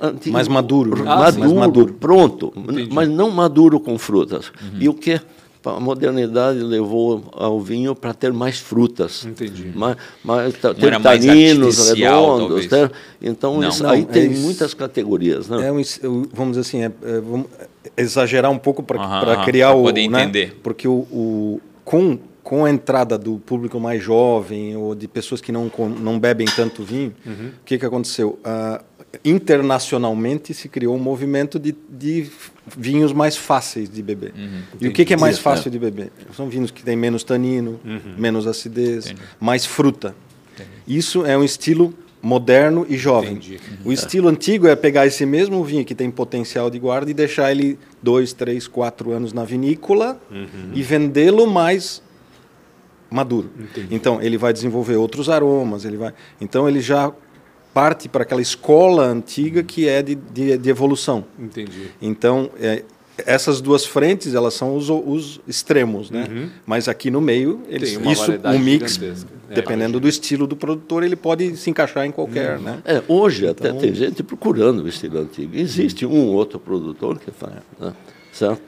[0.00, 1.02] antigo- Mais maduro, né?
[1.04, 1.94] maduro, Mais maduro.
[1.94, 2.88] pronto, Entendi.
[2.92, 4.52] mas não maduro com frutas.
[4.78, 5.20] E o que
[5.64, 9.24] a modernidade levou ao vinho para ter mais frutas.
[9.24, 9.70] Entendi.
[9.74, 12.66] Mais, mais, ter taninos redondos.
[12.66, 13.68] ter- então, Não.
[13.68, 14.42] isso, Não, aí é tem isso.
[14.42, 15.48] muitas categorias.
[15.48, 15.68] Né?
[15.68, 15.82] É um,
[16.32, 17.46] vamos assim, é, é, vamos
[17.96, 19.82] exagerar um pouco para criar o.
[19.84, 20.22] poder né?
[20.22, 20.58] entender.
[20.62, 25.52] Porque o, o- com, com a entrada do público mais jovem ou de pessoas que
[25.52, 27.48] não, com- não bebem tanto vinho, Uhum.
[27.48, 28.38] o que, que aconteceu?
[28.44, 28.82] Ah,
[29.24, 32.26] internacionalmente se criou um movimento de, de
[32.76, 34.32] vinhos mais fáceis de beber.
[34.36, 34.62] Uhum.
[34.80, 36.12] E o que, que é mais Isso, fácil de beber?
[36.36, 38.00] São vinhos que têm menos tanino, Uhum.
[38.16, 40.14] menos acidez, mais fruta.
[40.86, 43.32] Isso é um estilo moderno e jovem.
[43.32, 43.58] Entendi.
[43.84, 47.50] O estilo antigo é pegar esse mesmo vinho que tem potencial de guarda e deixar
[47.50, 50.20] ele dois, três, quatro anos na vinícola
[50.72, 52.00] e vendê-lo mais
[53.10, 53.50] maduro.
[53.90, 56.12] Então ele vai desenvolver outros aromas, ele vai.
[56.40, 57.12] Então ele já
[57.72, 61.24] parte para aquela escola antiga que é de, de, de evolução.
[61.38, 61.90] Entendi.
[62.00, 62.82] Então, é,
[63.18, 66.50] essas duas frentes, elas são os, os extremos, né?
[66.66, 69.30] Mas aqui no meio, eles, Tem uma isso, um mix, gigantesca.
[69.48, 72.78] É, dependendo do estilo do produtor, ele pode se encaixar em qualquer, né?
[72.84, 75.56] É, hoje Então até tem gente procurando o estilo antigo.
[75.56, 77.92] Existe um ou outro produtor que faz, né?
[78.32, 78.62] certo?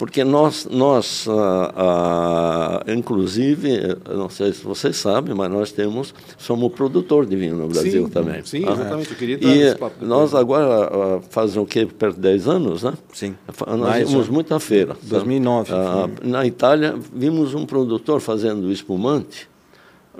[0.00, 6.72] Porque nós, nós ah, ah, inclusive, não sei se vocês sabem, mas nós temos, somos
[6.72, 8.42] produtor de vinho no Brasil Sim, também.
[8.42, 8.72] sim, Ah.
[8.72, 9.10] exatamente.
[9.10, 11.84] Eu queria nesse E papo nós agora ah, fazem o quê?
[11.84, 12.94] Perto de 10 anos, né?
[13.12, 13.34] Sim.
[13.68, 14.32] Nós Mais, vimos né?
[14.32, 14.94] muita feira.
[14.94, 15.06] sabe?
[15.10, 15.70] 2009.
[15.74, 19.50] Ah, na Itália, vimos um produtor fazendo espumante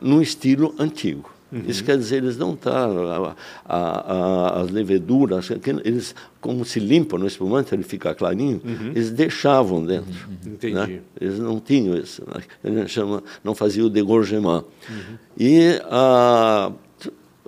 [0.02, 1.30] no estilo antigo.
[1.52, 1.62] Uhum.
[1.66, 3.34] Isso quer dizer, eles não estão.
[3.66, 5.48] A- as leveduras,
[5.84, 8.60] eles, como se limpam no espumante, ele fica clarinho,
[8.94, 10.10] eles deixavam dentro.
[10.28, 10.52] Uhum.
[10.52, 10.74] Entendi.
[10.74, 11.00] né?
[11.20, 12.22] Eles não tinham isso.
[12.62, 12.86] né?
[12.86, 14.64] Chama, não fazia o degorgement.
[14.88, 15.16] Uhum.
[15.38, 15.80] E.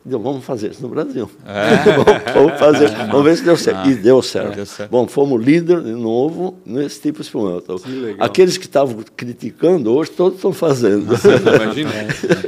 [0.05, 1.31] ah, Vamos fazer isso no Brasil.
[1.45, 3.89] vamos, vamos fazer, vamos ver se deu certo.
[3.89, 4.57] e deu certo.
[4.57, 4.91] deu certo.
[4.91, 7.67] Bom, fomos líder de novo nesse tipo de espumante.
[8.19, 11.15] Aqueles que estavam criticando, hoje todos estão fazendo.
[11.15, 11.93] Imagina.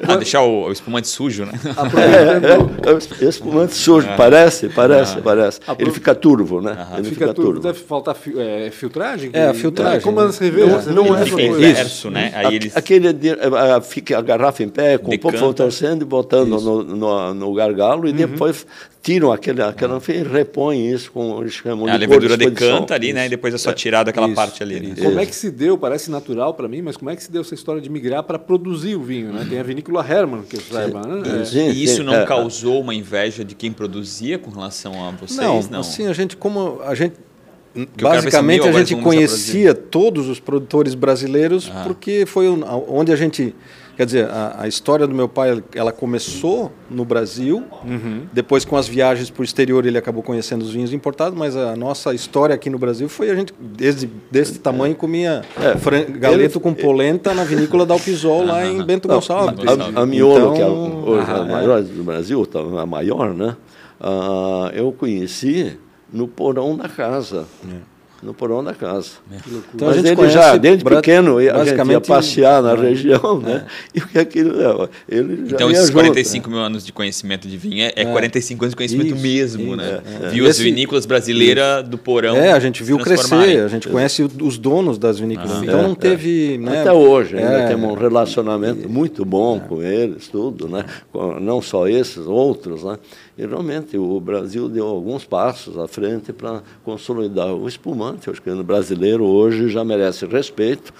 [0.06, 1.52] Ah, deixar o, o espumante sujo, né?
[1.64, 5.60] É, é, é, espumante sujo, parece, parece, parece.
[5.78, 6.86] Ele fica turvo, né?
[6.94, 7.60] Ele Fica fica turvo.
[7.60, 9.30] Deve faltar fi- é, filtragem?
[9.32, 10.26] É, a filtragem, Como né?
[10.26, 10.86] as cervejas.
[10.86, 11.56] Não, não é Fica isso.
[11.56, 12.32] inverso, né?
[12.34, 12.76] Aí eles...
[12.76, 15.54] Aquele ah, fica a garrafa em pé, com um pouco Decanta.
[15.54, 18.16] torcendo e botando no, no, no gargalo, e Uhum.
[18.16, 18.66] depois
[19.02, 22.74] tiram aquele, aquela e repõem isso com eles chamam a de levedura cor-disposição.
[22.74, 23.26] decanta ali, né?
[23.26, 24.80] E depois é só tirar daquela Isso, parte ali.
[24.80, 24.94] né?
[24.98, 27.42] Como é que se deu, parece natural para mim, mas como é que se deu
[27.42, 29.32] essa história de migrar para produzir o vinho?
[29.32, 29.46] Né?
[29.48, 31.40] Tem a vinícola Hermann, que eu saiba, né?
[31.42, 31.44] É.
[31.44, 35.10] Sim, E isso sim, não é, causou uma inveja de quem produzia com relação a
[35.10, 35.36] vocês?
[35.38, 37.14] Não, Não, assim, a gente, como a gente.
[37.74, 43.12] se Basicamente, a gente a conhecia todos os produtores brasileiros porque foi o- a- onde
[43.12, 43.54] a gente.
[43.96, 47.64] Quer dizer, a, a história do meu pai ela começou no Brasil,
[48.32, 51.76] depois com as viagens para o exterior ele acabou conhecendo os vinhos importados, mas a
[51.76, 55.42] nossa história aqui no Brasil foi a gente, desde desse tamanho, comia
[55.80, 59.60] fran- galeto com polenta na vinícola da Alpisol, lá em Bento Não, Gonçalves.
[59.96, 63.32] a, a Miolo, que é Então, hoje a ah, maior do Brasil, tá, a maior,
[63.32, 63.56] né?
[64.00, 65.78] Ah, eu conheci
[66.12, 67.46] no porão da casa.
[68.24, 69.10] No porão da casa.
[69.74, 72.76] Então, Mas a gente ele conhece já, desde pequeno, a gente ia passear na É.
[72.76, 73.66] região, né?
[73.94, 77.46] E o que aquilo, é, ele já Então, esses junto, 45 mil anos de conhecimento
[77.46, 80.00] de vinho é, é 45 anos de conhecimento Isso, mesmo, isso, né?
[80.24, 80.28] é.
[80.30, 82.36] Viu as vinícolas brasileiras do porão.
[82.36, 85.52] É, a gente viu crescer, a gente conhece os donos das vinícolas.
[85.52, 86.58] Ah, então é, não teve.
[86.58, 86.74] né?
[86.74, 90.84] Né, Até hoje ainda é, temos um relacionamento muito bom com eles, tudo, né?
[91.40, 92.98] Não só esses, outros, né?
[93.36, 98.30] E realmente o Brasil deu alguns passos à frente para consolidar o espumante.
[98.30, 100.94] Acho que o brasileiro hoje já merece respeito.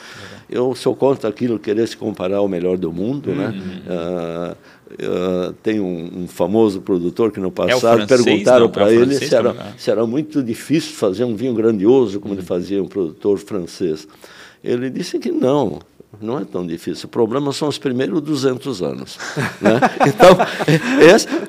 [0.51, 3.55] Eu, se eu conto aquilo, querer se comparar ao melhor do mundo, né?
[3.89, 4.57] Ah,
[5.01, 8.67] ah, tem um, um famoso produtor que no passado francês, perguntaram?
[8.67, 9.75] É para o ele se era, que não é?
[9.77, 14.07] se era muito difícil fazer um vinho grandioso como ele fazia um produtor francês.
[14.63, 15.81] Ele disse que não,
[16.21, 17.07] não é tão difícil.
[17.07, 19.19] O problema são os primeiros 200 anos.
[19.61, 19.81] né?
[20.07, 20.37] Então,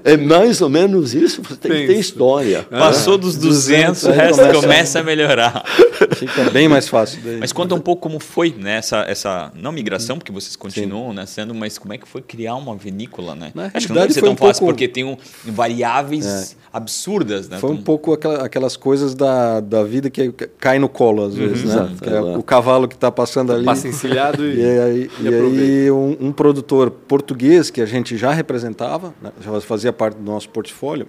[0.05, 2.63] é, é mais ou menos isso, você tem que ter história.
[2.69, 5.63] Passou dos 200, o aí resto começa- começa a melhorar.
[6.15, 7.19] Fica bem mais fácil.
[7.23, 7.37] daí.
[7.39, 11.25] Mas conta um pouco como foi né, essa, essa não migração, porque vocês continuam né,
[11.25, 13.51] sendo, mas como é que foi criar uma vinícola, né?
[13.53, 16.55] Na Acho que não deve ser foi tão um fácil, pouco- porque tem um, variáveis
[16.71, 17.57] absurdas, né?
[17.57, 21.63] Foi um pouco aquela- aquelas coisas da, da vida que cai no colo, às vezes,
[21.63, 21.73] né?
[21.73, 23.65] Exato, Que é o cavalo que está passando ali.
[23.65, 28.31] Passa encilhado e, E aí, e aí um, um produtor português que a gente já
[28.31, 31.07] representava, né, já fazia parte do nosso portfólio,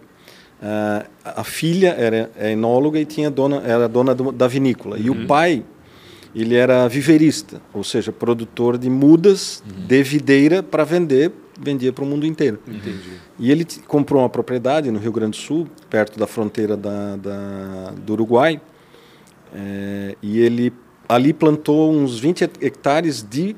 [0.62, 4.98] ah, a filha era é enóloga e tinha dona, era dona do- da vinícola.
[4.98, 5.62] E o pai,
[6.34, 12.06] ele era viverista, ou seja, produtor de mudas de videira para vender, vendia para o
[12.06, 12.58] mundo inteiro.
[12.68, 12.98] Entendi.
[13.38, 17.92] E ele comprou uma propriedade no Rio Grande do Sul, perto da fronteira da, da-
[18.04, 18.60] do Uruguai,
[19.54, 20.72] é, e ele
[21.08, 23.54] ali plantou uns 20 hec- hectares de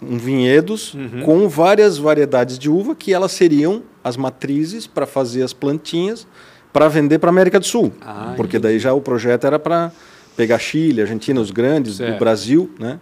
[0.00, 5.52] um vinhedos com várias variedades de uva que elas seriam as matrizes para fazer as
[5.54, 6.26] plantinhas
[6.72, 7.92] para vender para a América do Sul.
[8.00, 9.90] Ah, porque daí já o projeto era para
[10.36, 12.12] pegar Chile, Argentina, os grandes, Certo.
[12.12, 12.98] do Brasil, né?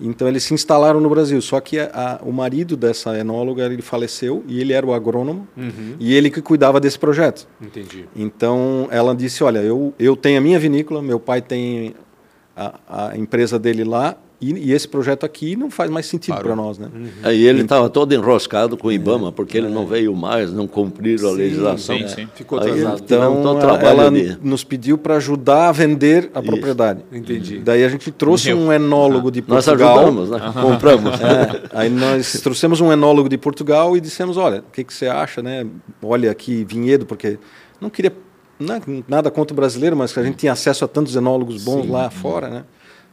[0.00, 1.40] Então eles se instalaram no Brasil.
[1.40, 5.46] Só que a- a- o marido dessa enóloga ele faleceu e ele era o agrônomo
[5.56, 5.94] Uhum.
[6.00, 7.46] e ele que cuidava desse projeto.
[7.60, 8.06] Entendi.
[8.16, 11.94] Então ela disse: Olha, eu, eu tenho a minha vinícola, meu pai tem
[12.56, 16.56] a, a empresa dele lá e, e esse projeto aqui não faz mais sentido para
[16.56, 16.88] nós, né?
[17.22, 21.28] Aí ele estava todo enroscado com o IBAMA, porque ele não veio mais, não cumpriram
[21.28, 21.98] a Sim, legislação.
[21.98, 22.28] sim, sim.
[22.34, 23.02] Ficou Aí atrasado.
[23.04, 24.10] Então todo ela,
[24.42, 27.00] nos pediu para ajudar a vender a propriedade.
[27.12, 27.58] Entendi.
[27.58, 28.58] Daí a gente trouxe Meu.
[28.58, 29.98] um enólogo de Nós Portugal.
[29.98, 30.52] ajudamos, né?
[30.60, 31.12] Compramos.
[31.20, 35.06] É, aí nós trouxemos um enólogo de Portugal e dissemos, olha, o que, que você
[35.06, 35.66] acha, né?
[36.02, 37.38] Olha aqui, vinhedo, porque
[37.80, 38.12] não queria
[38.58, 41.88] na- nada contra o brasileiro, mas que a gente tinha acesso a tantos enólogos bons
[41.88, 42.64] lá fora, né?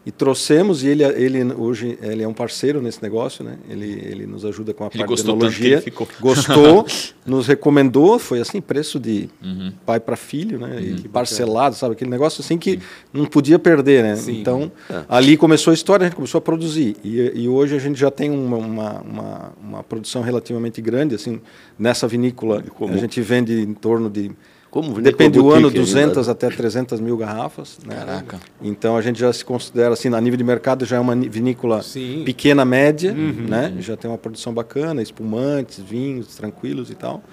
[0.06, 3.58] E trouxemos, e ele, ele hoje ele é um parceiro nesse negócio, né?
[3.70, 5.10] Ele, ele nos ajuda com a Ele parte
[5.50, 6.08] de ficou.
[6.22, 6.86] Gostou,
[7.28, 9.74] nos recomendou, foi assim, preço de Uhum.
[9.86, 10.82] pai para filho, né?
[10.82, 11.94] E parcelado, sabe?
[11.94, 12.80] Aquele negócio assim que
[13.14, 14.16] não podia perder, né?
[14.16, 14.40] Sim.
[14.40, 14.72] Então,
[15.08, 16.96] ali começou a história, a gente começou a produzir.
[17.04, 21.42] E, e hoje a gente já tem uma, uma, uma, uma produção relativamente grande, assim,
[21.78, 22.64] nessa vinícola.
[22.76, 24.32] como- A gente vende em torno de.
[24.70, 26.14] Como Depende do ano, boutique ainda.
[26.14, 27.80] 200 até 300 mil garrafas.
[27.84, 27.96] Né?
[27.96, 28.40] Caraca.
[28.62, 31.82] Então a gente já se considera, assim, a nível de mercado já é uma vinícola
[31.82, 32.24] Sim.
[32.24, 33.76] pequena, média, né?
[33.80, 37.24] Já tem uma produção bacana, espumantes, vinhos tranquilos e tal.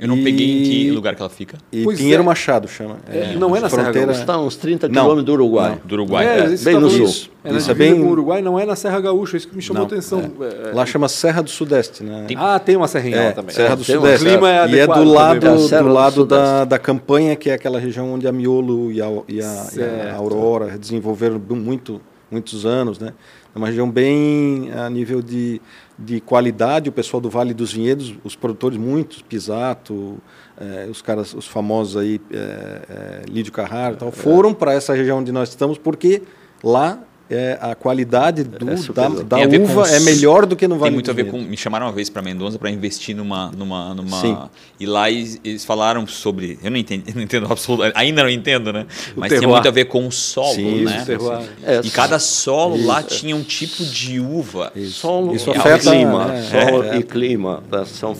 [0.00, 1.58] Eu não E- peguei em que lugar que ela fica.
[1.72, 2.26] E Pois Pinheiro é.
[2.26, 2.98] Machado chama.
[3.08, 4.20] É, não é na Serra fronteira- Gaúcha.
[4.20, 4.94] Está a uns 30 Não.
[4.94, 5.80] quilômetros do Uruguai.
[5.84, 6.26] Do Uruguai.
[6.26, 6.54] É, é.
[6.54, 7.30] isso bem tá no sul.
[7.44, 9.56] É na Isso é bem- com o Uruguai, não é na Serra Gaúcha, isso que
[9.56, 10.20] me chamou Não, atenção.
[10.40, 10.72] É, é.
[10.72, 12.26] Lá chama Serra do Sudeste, né?
[12.36, 13.54] Ah, tem uma serrinha É, lá também.
[13.54, 14.24] Serra do tem Sudeste.
[14.26, 17.80] clima é e é do lado, do do lado da, da campanha, que é aquela
[17.80, 20.14] região onde a Miolo e a, e a- e a.
[20.16, 22.98] Aurora desenvolveram muito, muitos anos.
[22.98, 23.12] Né?
[23.54, 25.60] É uma região bem a nível de,
[25.98, 26.88] de qualidade.
[26.88, 30.18] O pessoal do Vale dos Vinhedos, os produtores, muitos, Pisato,
[30.60, 35.18] eh, os caras, os famosos aí, eh, eh, Lídio Carraro tal, foram para essa região
[35.18, 36.22] onde nós estamos, porque
[36.62, 36.98] lá
[37.30, 40.90] é, a qualidade do, É da, da uva os- é melhor do que no Vale
[40.90, 41.38] Tem muito a ver com.
[41.42, 43.50] Me chamaram uma vez para Mendonça para investir numa.
[43.56, 44.36] numa, numa Sim.
[44.80, 46.58] E lá eles, eles falaram sobre.
[46.62, 47.96] Eu não entendo, eu não entendo absolutamente.
[47.98, 48.86] Ainda não entendo, né?
[49.16, 49.38] Mas terroir.
[49.40, 51.02] tinha muito a ver com o solo, Sim, né?
[51.02, 51.48] o terroir.
[51.64, 54.72] É, E cada solo lá tinha um tipo de uva.
[54.88, 56.42] Solo Isso e afeta, clima, né?
[56.42, 56.96] solo É.
[56.98, 57.84] e clima tá?
[57.84, 58.14] são,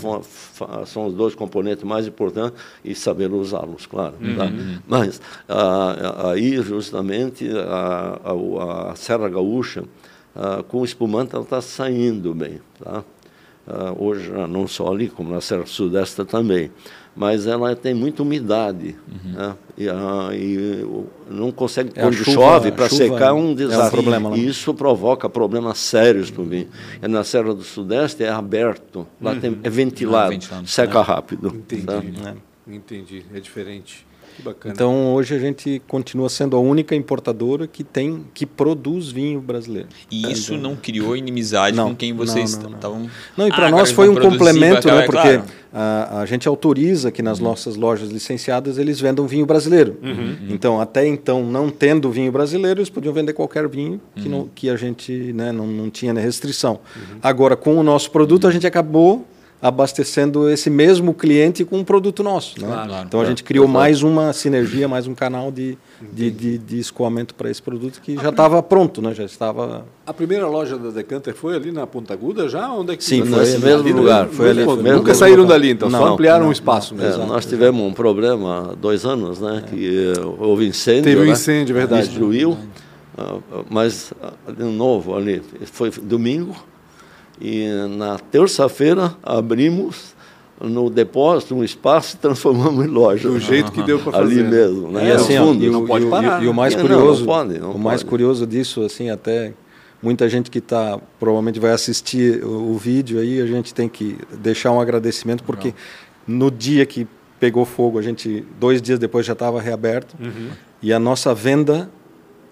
[0.86, 4.14] são os dois componentes mais importantes e saber usá-los, claro.
[4.36, 4.50] tá?
[4.86, 9.84] Mas ah, aí justamente a, a- a Serra Gaúcha
[10.36, 13.02] ah, com espumante ela está saindo bem, tá?
[13.66, 16.70] Ah, hoje ah, não só ali como na Serra Sudeste também,
[17.14, 19.54] mas ela tem muita umidade, né?
[19.76, 19.84] E,
[20.34, 20.86] e
[21.30, 23.90] não consegue É, quando chuva- chove a para secar é um um desafio.
[24.02, 24.36] problema lá.
[24.38, 26.68] E isso provoca problemas sérios para o vinho.
[27.02, 30.66] E na Serra do Sudeste é aberto, lá tem, é ventilado, Ah, ventilado.
[30.66, 31.48] seca rápido.
[31.54, 31.82] Entendi.
[31.84, 32.00] tá?
[32.00, 32.36] né?
[32.66, 34.06] Entendi, é diferente.
[34.38, 34.72] Que bacana.
[34.72, 39.88] Então hoje a gente continua sendo a única importadora que tem que produz vinho brasileiro.
[40.08, 42.76] E isso não criou inimizade Não, com quem não, vocês não, não.
[42.76, 43.10] estavam.
[43.36, 45.02] Não, e Ah, para agora nós foi um complemento, né?
[45.02, 45.44] é Porque claro.
[45.72, 49.98] a, a gente autoriza que nas nossas lojas licenciadas eles vendam vinho brasileiro.
[50.48, 54.70] Então, até então, não tendo vinho brasileiro, eles podiam vender qualquer vinho que, não, que
[54.70, 56.78] a gente né, não, não tinha restrição.
[57.20, 59.26] Agora, com o nosso produto, a gente acabou
[59.60, 62.60] abastecendo esse mesmo cliente com um produto nosso.
[62.60, 62.66] Né?
[62.68, 63.04] Claro.
[63.06, 65.76] Então, a gente criou mais uma sinergia, mais um canal de,
[66.12, 69.12] de, de, de escoamento para esse produto que já estava pronto, né?
[69.14, 72.72] já estava A primeira loja da Decanter foi ali na Ponta Aguda já?
[72.72, 73.30] Onde é que Sim, foi?
[73.30, 75.54] no- mesmo lugar, foi ali, foi Nunca mesmo saíram lugar.
[75.58, 77.04] dali, então, só Não, ampliaram não, o espaço não.
[77.04, 77.26] É, mesmo.
[77.26, 79.64] nós tivemos um problema há dois anos, né?
[79.68, 81.02] Que eh, houve incêndio.
[81.02, 82.06] Teve um né, incêndio, verdade.
[82.08, 82.56] Destruiu.
[83.16, 86.54] Ah, ah, mas, ah, de novo, ali, foi domingo.
[87.40, 90.16] E na terça-feira abrimos
[90.60, 93.28] no depósito um espaço e transformamos em loja.
[93.28, 94.40] Do jeito que deu para fazer.
[94.40, 95.06] Ali mesmo, né?
[95.08, 95.64] E assim, ó, fundo.
[95.64, 96.56] e, não o- pode e o- parar, e o né?
[96.56, 98.10] mais É, não, curioso, não pode, não o mais pode.
[98.10, 99.54] curioso disso, assim, até
[100.02, 104.18] muita gente que tá provavelmente vai assistir o, o vídeo aí, a gente tem que
[104.40, 105.72] deixar um agradecimento porque
[106.26, 107.06] no dia que
[107.38, 110.48] pegou fogo, a gente dois dias depois já estava reaberto Uhum.
[110.82, 111.88] e a nossa venda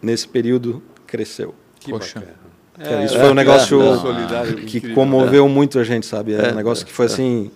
[0.00, 1.52] nesse período cresceu.
[1.80, 2.20] Que Poxa.
[2.20, 2.36] bacana.
[2.78, 3.18] Cara, isso.
[3.18, 4.94] foi um negócio é, solidário que incrível.
[4.94, 6.34] comoveu muito a gente, sabe?
[6.34, 7.50] É, É, um negócio que foi assim,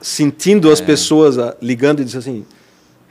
[0.00, 2.46] sentindo as pessoas ah, ligando e dizendo assim,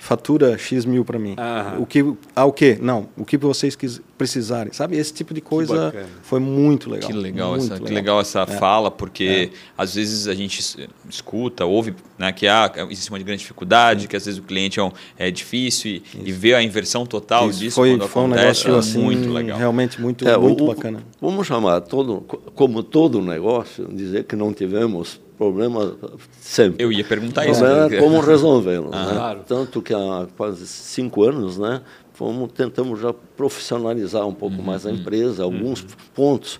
[0.03, 1.33] fatura X mil para mim.
[1.37, 1.79] Aham.
[1.79, 2.03] O que,
[2.35, 2.77] ah, o quê?
[2.81, 4.97] Não, o que vocês quis, precisarem, sabe?
[4.97, 7.09] Esse tipo de coisa foi muito legal.
[7.09, 10.77] Que legal, muito essa, que legal essa fala, porque às vezes a gente es-
[11.09, 14.83] escuta, ouve né, que ah, existe uma grande dificuldade, que às vezes o cliente é,
[14.83, 18.25] um- é difícil e, e ver a inversão total Isso disso foi, quando foi um
[18.25, 19.57] acontece negócio é assim, muito legal.
[19.57, 21.01] realmente muito, É, muito o- bacana.
[21.21, 22.19] Vamos chamar todo,
[22.55, 25.95] como todo negócio, dizer que não tivemos problema
[26.39, 26.83] sempre.
[26.83, 27.61] Eu ia perguntar isso.
[27.63, 27.97] né?
[27.97, 28.93] é como resolvê-los.
[28.93, 29.13] Ah, né?
[29.13, 29.39] claro.
[29.47, 31.81] Tanto que há quase cinco anos, né,
[32.13, 36.59] fomos, tentamos já profissionalizar um pouco mais a empresa, alguns pontos.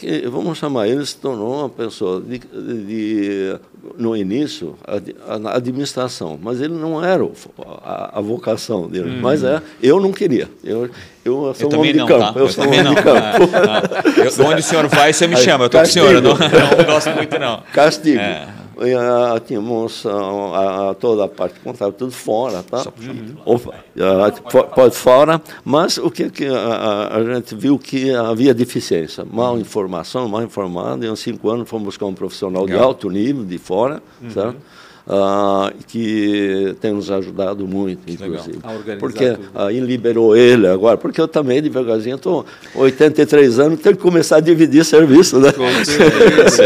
[0.00, 3.56] Que, vamos chamar, ele se tornou uma pessoa de, de-
[3.98, 4.74] no início,
[5.44, 7.22] a administração, mas ele não era
[7.84, 10.48] a, a vocação dele, mas é, eu não queria.
[10.64, 10.88] Eu,
[11.22, 12.40] eu sou Eu um homem de não, campo, tá?
[12.40, 12.94] eu, sou um também homem não.
[12.94, 13.50] de campo.
[13.54, 14.20] Ah, ah.
[14.40, 15.66] Eu- onde o senhor vai, você me Aí, chama.
[15.66, 16.38] Eu tô com o senhor, eu não, eu
[16.78, 17.62] não gosto muito, não.
[17.74, 18.18] Castigo.
[18.18, 18.48] É.
[18.80, 22.82] E, ah, tínhamos a, a- toda a parte contábil tudo fora, tá?
[24.50, 29.24] Fo- pode fora, mas o que, que a, a- a gente viu que havia deficiência,
[29.30, 32.88] mal informação, mal informado, em uns cinco anos fomos buscar um profissional de Legal.
[32.88, 34.56] alto nível, de fora, certo?
[35.08, 38.58] Ah, que tem nos ajudado muito, inclusive.
[38.62, 39.48] A organizar Porque tudo.
[39.54, 44.40] aí liberou ele agora, porque eu também, devagarzinho, estou 83 anos, tenho que começar a
[44.40, 45.50] dividir serviço, né?
[45.52, 46.62] Com certeza,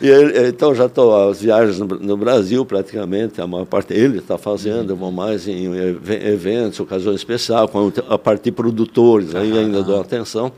[0.00, 4.18] com ele- então já estou as viagens no, no Brasil praticamente, a maior parte ele
[4.18, 9.34] está fazendo, eu vou mais em eve- eventos, ocasiões especiais, com a parte de produtores,
[9.34, 10.50] aí ainda dou atenção,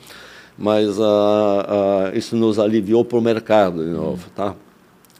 [0.57, 4.55] mas ah, ah, isso nos aliviou para o mercado de novo, tá?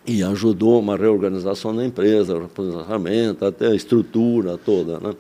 [0.07, 5.15] E ajudou uma reorganização da empresa, reposicionamento, até a estrutura toda, né?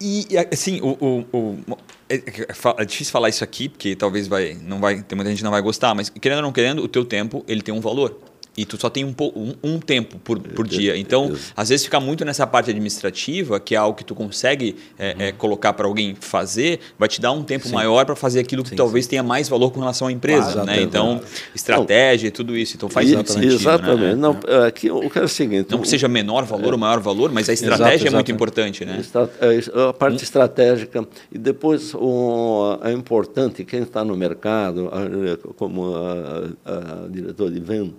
[0.00, 1.26] E assim, o, o-
[1.70, 1.76] o-
[2.08, 2.46] é, é
[2.78, 5.60] é difícil falar isso aqui, porque talvez vai, não vai, tem muita gente não vai
[5.60, 8.16] gostar, mas querendo ou não querendo, o teu tempo ele tem um valor.
[8.60, 10.94] E tu só tem um, um, um tempo por, por dia.
[10.94, 11.50] Então, isso.
[11.56, 15.32] às vezes fica muito nessa parte administrativa, que é algo que tu consegue é, é,
[15.32, 19.06] colocar para alguém fazer, vai te dar um tempo maior para fazer aquilo que talvez
[19.06, 20.52] tenha mais valor com relação à empresa.
[20.52, 20.82] Claro, né?
[20.82, 20.88] exatamente.
[20.88, 21.20] Então,
[21.54, 22.76] estratégia e tudo isso.
[22.76, 23.54] Então faz E- muito sentido.
[23.54, 24.00] Exatamente.
[24.02, 24.14] Né?
[24.14, 25.70] Não, é que o que é o seguinte...
[25.70, 28.84] Não que seja menor valor ou maior valor, mas a estratégia Exato, é muito importante.
[28.84, 29.02] Né?
[29.40, 31.08] É, A parte estratégica.
[31.32, 37.60] E depois o, é importante, quem está no mercado, a- como a, a diretor de
[37.60, 37.92] venda,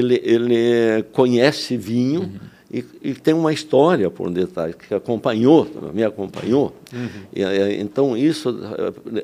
[0.00, 2.32] ele, ele conhece vinho
[2.72, 6.72] e, e tem uma história por detrás, que acompanhou, me acompanhou.
[7.34, 8.56] E, é, então, isso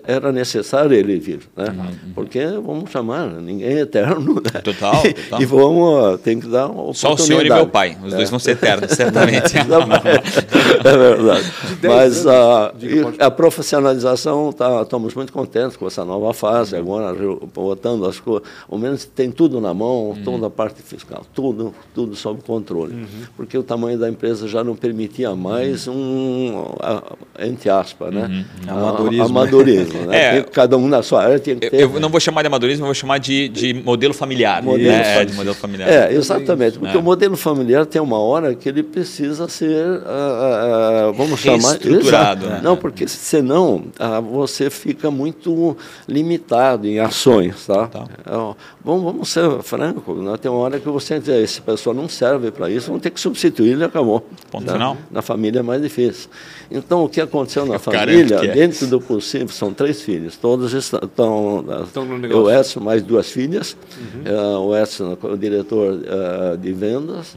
[0.05, 1.41] é, era necessário ele vir.
[1.57, 1.67] Né?
[2.15, 4.35] Porque, vamos chamar, ninguém é eterno.
[4.35, 4.61] Né?
[4.63, 5.41] Total, total.
[5.43, 7.97] E vamos, tem que dar uma Só o senhor e meu pai.
[8.05, 9.57] Os dois vão ser eternos, certamente.
[9.57, 11.53] é verdade.
[11.81, 17.13] 10 Mas anos, a, a profissionalização, tá, estamos muito contentes com essa nova fase, agora
[17.13, 18.49] re- botando as coisas.
[18.69, 20.23] Ao menos tem tudo na mão, Uhum.
[20.25, 23.07] toda a parte fiscal, tudo, tudo sob controle.
[23.37, 23.45] Uhum.
[23.47, 27.03] Porque o tamanho da empresa já não permitia mais um, a-
[27.47, 28.45] entre aspas, né?
[28.67, 29.25] A- Amadorismo.
[29.25, 30.17] amadorismo, né?
[30.39, 30.43] É.
[30.43, 31.81] Cada um na sua área tinha que Eu, ter.
[31.83, 34.63] eu não vou chamar de amadorismo, eu vou chamar de, de modelo familiar.
[34.63, 35.01] Modelo né?
[35.01, 35.27] É, familiar.
[35.27, 35.89] de modelo familiar.
[35.89, 36.79] É, exatamente.
[36.79, 37.01] Porque É.
[37.01, 41.57] o modelo familiar tem uma hora que ele precisa ser, ah, ah, vamos chamar...
[41.73, 42.55] Reestruturado, Exato.
[42.57, 42.61] né?
[42.63, 45.77] Não, porque senão ah, você fica muito
[46.09, 47.89] limitado em ações, tá?
[48.25, 48.55] É, ó,
[48.85, 50.37] vamos, vamos ser francos, né?
[50.41, 53.21] tem uma hora que você diz, esse pessoal não serve para isso, vamos ter que
[53.31, 54.27] substituir ele acabou.
[54.51, 54.73] Ponto Tá?
[54.75, 54.97] final.
[55.11, 56.29] Na família é mais difícil.
[56.71, 58.53] Então, o que aconteceu na Garanto família, que é.
[58.53, 62.45] dentro do possível, são três filhos, todos estão, estão, Estão no negócio.
[62.45, 63.77] o Edson mais duas filhas,
[64.25, 67.37] eh, o Edson o diretor eh, de vendas,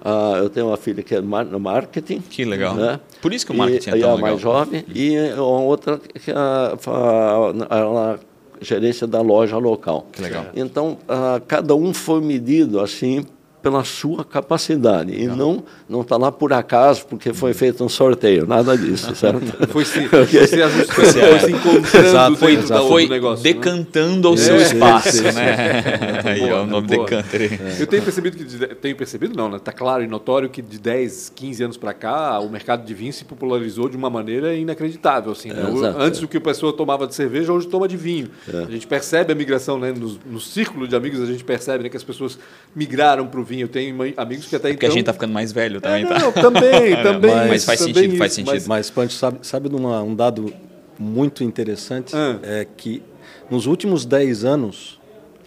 [0.00, 2.20] Ah, eu tenho uma filha que é no marketing.
[2.20, 2.72] Que legal.
[2.76, 3.00] né?
[3.20, 4.28] Por isso que o E- marketing é e tão a legal.
[4.30, 6.74] mais jovem e a outra que é a,
[7.68, 8.18] a- a
[8.60, 10.06] gerência da loja local.
[10.12, 10.46] Que legal.
[10.54, 13.24] Então, ah, cada um foi medido assim
[13.62, 18.46] pela sua capacidade e não não está lá por acaso porque foi feito um sorteio,
[18.46, 19.66] nada disso, certo?
[19.68, 22.88] Foi se, foi se ajustando, foi se encontrando Exato, dentro exato.
[22.88, 23.44] Foi negócio.
[23.44, 23.52] né?
[23.52, 26.22] decantando ao É, seu sim, espaço, né?
[26.24, 27.04] Aí, ó, o nome Boa.
[27.06, 27.80] decanter aí.
[27.80, 29.58] Eu tenho percebido que de- tenho percebido não, né?
[29.58, 33.12] Tá claro e notório que de 10, 15 anos para cá, o mercado de vinho
[33.12, 35.62] se popularizou de uma maneira inacreditável, assim, né?
[35.62, 36.22] É, O- exato, Antes é.
[36.22, 38.28] do que a pessoa tomava de cerveja, hoje toma de vinho.
[38.52, 41.88] A gente percebe a migração, né, no, no círculo de amigos, a gente percebe né,
[41.90, 42.38] que as pessoas
[42.74, 43.64] migraram para o vinho.
[43.64, 46.06] Eu tenho amigos que até Porque então a gente tá ficando mais velho É, também,
[46.06, 46.18] tá?
[46.18, 47.34] não, também, também.
[47.34, 48.52] Mas isso, faz também sentido, faz isso, sentido.
[48.54, 50.52] mas- Mas, Pancho, sabe, sabe de uma- um dado
[50.98, 52.14] muito interessante?
[52.14, 52.38] Ah.
[52.42, 53.02] É que
[53.50, 54.98] nos últimos 10 anos,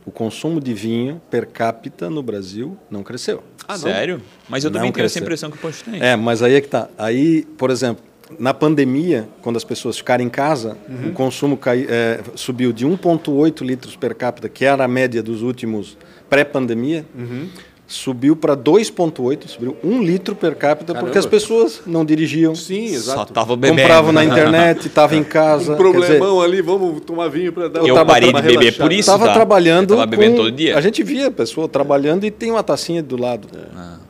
[0.06, 3.44] o consumo de vinho per capita no Brasil não cresceu.
[3.68, 3.78] Ah, não?
[3.80, 4.22] Sério?
[4.50, 6.02] Mas eu Não também tenho essa impressão que o Poncho tem.
[6.02, 6.90] É, mas aí é que tá.
[6.98, 8.04] Aí, por exemplo,
[8.40, 11.10] na pandemia, quando as pessoas ficaram em casa, Uhum.
[11.10, 15.42] o consumo cai, é, subiu de 1,8 litros per capita, que era a média dos
[15.44, 15.98] últimos
[16.30, 17.50] pré-pandemia, Uhum.
[17.94, 21.20] Subiu para 2,8, subiu 1 litro per capita, porque Caramba.
[21.20, 23.34] as pessoas não dirigiam, Sim, Só exato.
[23.34, 23.82] tava bebendo.
[23.82, 25.74] compravam na internet, estavam em casa.
[25.74, 28.78] Um quer dizer, problemão ali, vamos tomar vinho para dar Eu uma- parei de beber
[28.78, 29.02] por isso.
[29.12, 29.34] Estava tá?
[29.34, 29.92] trabalhando.
[29.94, 30.78] Eu tava bebendo com- todo dia.
[30.78, 33.48] A gente via a pessoa trabalhando e tem uma tacinha do lado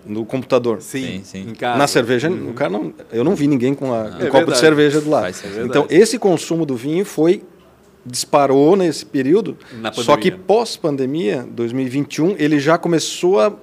[0.05, 0.82] no computador.
[0.82, 1.49] Sim, Sim, sim.
[1.49, 1.77] em casa.
[1.77, 4.51] Na cerveja, o cara não, eu não vi ninguém com a- um copo verdade.
[4.51, 5.27] de cerveja do lado.
[5.27, 7.41] É então, esse consumo do vinho foi
[8.05, 9.55] disparou nesse período.
[9.79, 10.45] Na Só que pandemia.
[10.47, 13.53] pós-pandemia, 2021, ele já começou a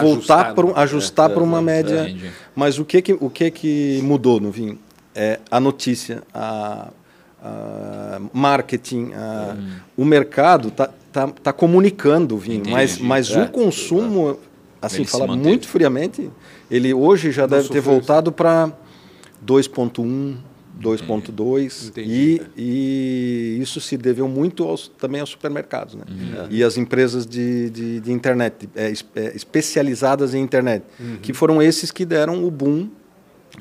[0.00, 2.02] voltar para ajustar para uma média.
[2.08, 2.30] entendi.
[2.54, 4.78] Mas o que que o que que mudou no vinho?
[5.14, 6.88] É a notícia, a,
[7.42, 9.56] a marketing, a-
[9.96, 12.72] o mercado tá, tá, tá comunicando o vinho, Entendi.
[12.72, 14.38] mas mas É, o consumo
[14.80, 16.30] assim, Ele se fala muito friamente,
[16.70, 18.72] ele hoje já deve ter voltado para
[19.44, 20.36] 2.1,
[20.82, 22.40] 2.2 Entendi.
[22.56, 26.04] e, e isso se deveu muito aos, também aos supermercados, né?
[26.08, 26.46] Uhum.
[26.50, 31.16] E às empresas de, de, de internet, é, é, especializadas em internet, Uhum.
[31.22, 32.88] que foram esses que deram o boom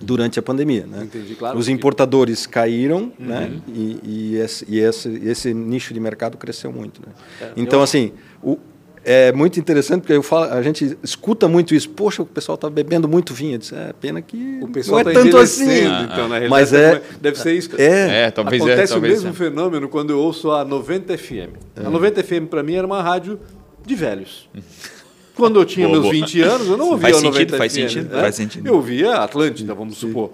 [0.02, 1.04] durante a pandemia, né?
[1.04, 3.52] Entendi, claro, Os importadores caíram, né?
[3.68, 3.74] Uhum.
[3.76, 7.14] E, e, esse, e esse, esse nicho de mercado cresceu muito, né?
[7.42, 8.58] É, Então, assim, o,
[9.04, 11.90] é muito interessante porque eu falo, a gente escuta muito isso.
[11.90, 13.56] Poxa, o pessoal está bebendo muito vinho.
[13.56, 15.64] Eu disse, é pena que O pessoal não é tá tanto assim.
[15.64, 17.70] envelhecendo, então, na realidade, Mas deve- é, deve ser isso.
[17.78, 19.34] É, É, talvez é, Acontece talvez o mesmo é.
[19.34, 21.50] fenômeno quando eu ouço a 90 FM.
[21.76, 23.40] A 90 FM para mim era uma rádio
[23.86, 24.48] de velhos.
[25.34, 26.26] Quando eu tinha Boa, meus boa.
[26.26, 27.76] 20 anos, eu não ouvia Faz a 90 sentido, faz FM.
[27.80, 28.22] sentido, né?
[28.22, 28.68] faz sentido.
[28.68, 30.32] Eu ouvia Atlântida, vamos supor.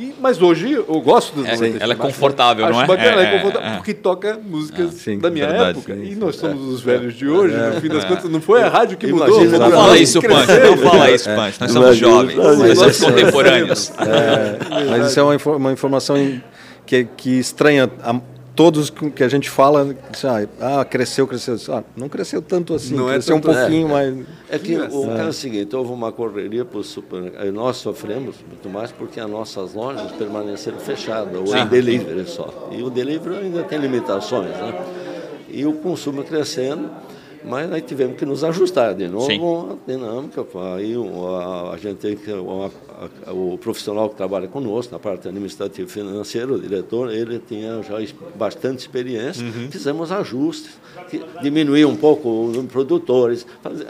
[0.00, 2.86] E- mas hoje eu gosto das É, 90 ela é confortável, Acho não é?
[2.86, 3.76] bacana, é, É, é, confortável é.
[3.76, 5.94] porque toca músicas sim, da minha verdade, época.
[5.94, 8.68] sim, e nós somos os velhos de hoje, no fim das contas, não foi a
[8.70, 9.58] rádio que Imagina, mudou.
[9.58, 10.80] não fala isso, crescemos.
[10.80, 11.58] Não fala isso, Pancho.
[11.60, 12.66] Nós somos Imagina, jovens, imagina.
[12.68, 13.92] nós somos contemporâneos.
[13.98, 16.40] É, mas isso é uma, infor- uma informação
[16.86, 18.14] que, que estranha a
[18.60, 19.96] todos que a gente fala.
[20.60, 21.56] Ah, ah, cresceu, cresceu.
[21.74, 23.60] Ah, não cresceu tanto assim, Não é cresceu um tanto assim.
[23.60, 24.26] pouquinho, mas.
[24.50, 25.06] É que o Engraçado.
[25.06, 27.50] caso é o seguinte, houve uma correria para o supermercado.
[27.52, 32.68] Nós sofremos muito mais porque as nossas lojas permaneceram fechadas, ou em delivery só.
[32.70, 34.84] E o delivery ainda tem limitações, né?
[35.48, 36.90] E o consumo crescendo,
[37.44, 39.40] mas aí tivemos que nos ajustar de novo Sim.
[39.40, 40.44] a dinâmica.
[40.76, 42.30] Aí o- a, a gente tem que.
[42.32, 42.70] o-
[43.26, 47.82] a- o profissional que trabalha conosco, na parte administrativa e financeira, o diretor, ele tinha
[47.82, 47.96] já
[48.36, 49.44] bastante experiência.
[49.70, 50.70] Fizemos ajustes,
[51.08, 51.20] que
[51.86, 53.86] um pouco o número de produtores, fazer-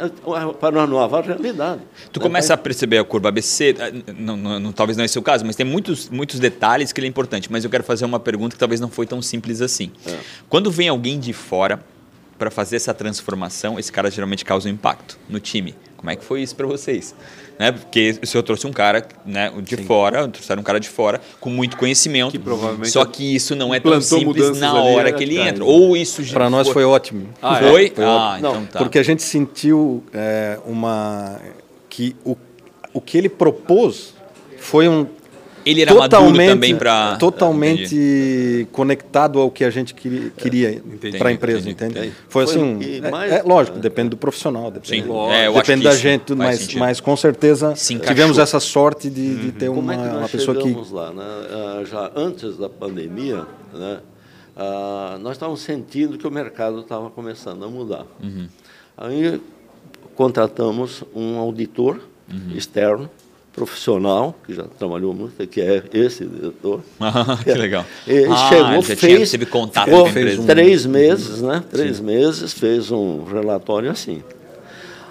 [0.61, 1.81] para uma nova realidade.
[2.13, 5.19] Tu começa a perceber a curva ABC, eh, não, não- não- talvez não é esse
[5.19, 7.51] o caso, mas tem muitos, muitos detalhes que ele é importante.
[7.51, 9.91] Mas eu quero fazer uma pergunta que talvez não foi tão simples assim.
[10.49, 11.81] Quando vem alguém de fora
[12.41, 15.75] para fazer essa transformação, esse cara geralmente causa um impacto no time.
[15.95, 17.15] Como é que foi isso para vocês?
[17.59, 17.71] Né?
[17.71, 21.51] Porque o senhor trouxe um cara né, de fora, trouxeram um cara de fora com
[21.51, 22.31] muito conhecimento.
[22.31, 25.51] Que provavelmente só que isso não é tão simples na hora é, que ele cara.
[25.51, 25.65] entra.
[25.65, 27.29] Ou isso Para nós foi ótimo.
[27.43, 27.71] Ah, é?
[27.71, 27.91] foi?
[27.91, 28.39] Foi ah, ótimo.
[28.39, 28.79] então tá.
[28.79, 31.39] Porque a gente sentiu é, uma.
[31.91, 32.35] que o,
[32.95, 34.15] o que ele propôs
[34.57, 35.07] foi um.
[35.65, 40.83] Ele era maduro totalmente, também para totalmente conectado ao que a gente queria, queria
[41.19, 41.99] para a empresa, entendi.
[41.99, 42.15] entende?
[42.29, 45.85] Foi Foi- assim, e é, mais- é lógico, depende do profissional, depende, Sim, é, depende
[45.85, 46.79] da gente, mas, sentido.
[46.79, 50.57] mas com certeza tivemos essa sorte de, de ter Como uma, é que uma pessoa
[50.57, 51.13] que lá?
[51.13, 51.25] Né?
[51.25, 54.01] Ah, Já antes da pandemia, né?
[54.57, 58.07] ah, nós estávamos sentindo que o mercado estava começando a mudar.
[58.23, 58.49] Uhum.
[58.97, 59.41] Aí
[60.15, 62.01] contratamos um auditor
[62.31, 62.55] uhum.
[62.55, 63.09] externo,
[63.53, 66.81] profissional, que já trabalhou muito, que é esse diretor.
[67.01, 67.85] Ah, que legal.
[68.07, 70.43] Ele ah, chegou, já fez, teve contato ficou com a empresa.
[70.47, 71.63] três meses, né?
[71.71, 72.05] Três Sim.
[72.05, 74.23] meses, fez um relatório assim.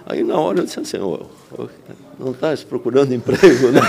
[0.06, 1.20] Aí na hora eu disse assim, oh,
[2.20, 3.82] não está procurando emprego, não.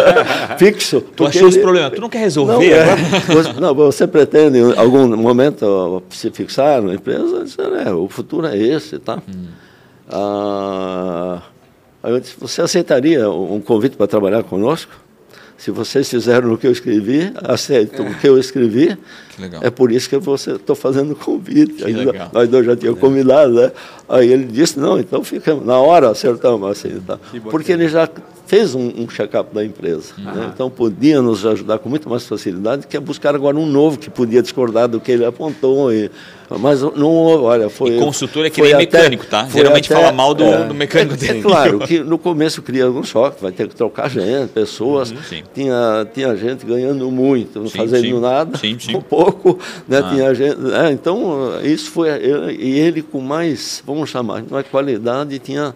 [0.58, 1.00] fixo.
[1.00, 1.48] Tu achou ele...
[1.50, 2.54] os problemas, tu não quer resolver?
[2.54, 7.44] Não, é, você, não, você pretende em algum momento se fixar na empresa?
[7.44, 9.22] Disse, é, o futuro é esse, tá?
[9.28, 9.46] Hum.
[10.10, 11.42] Ah,
[12.10, 14.92] eu disse, você aceitaria um convite para trabalhar conosco?
[15.56, 18.96] Se vocês fizeram o que eu escrevi, aceitam o que eu escrevi.
[19.38, 21.84] Que é por isso que você estou fazendo o convite.
[21.84, 23.00] Ainda, nós dois já tínhamos é.
[23.00, 23.72] combinado, né?
[24.08, 25.64] Aí ele disse, não, então ficamos.
[25.64, 27.00] Na hora acertamos assim.
[27.00, 27.18] Tá?
[27.50, 28.08] Porque ele já
[28.48, 30.14] fez um, um check-up da empresa.
[30.16, 30.50] Né?
[30.52, 34.08] Então podia nos ajudar com muito mais facilidade que é buscar agora um novo que
[34.08, 35.92] podia discordar do que ele apontou.
[35.92, 36.10] E,
[36.58, 37.10] mas não
[37.42, 37.96] olha, foi.
[37.96, 39.46] E consultor é que nem mecânico, tá?
[39.52, 41.40] Geralmente até, fala mal do, é, do mecânico é, dele.
[41.40, 45.10] É claro que no começo cria algum choque, vai ter que trocar gente, pessoas.
[45.10, 48.18] Uhum, tinha, tinha gente ganhando muito, não fazendo sim.
[48.20, 48.96] nada, sim, sim.
[48.96, 49.27] um pouco.
[49.86, 49.98] Né?
[49.98, 50.10] Ah.
[50.10, 52.08] Tinha gente, é, então, isso foi.
[52.58, 55.74] E ele com mais, vamos chamar, mais qualidade, tinha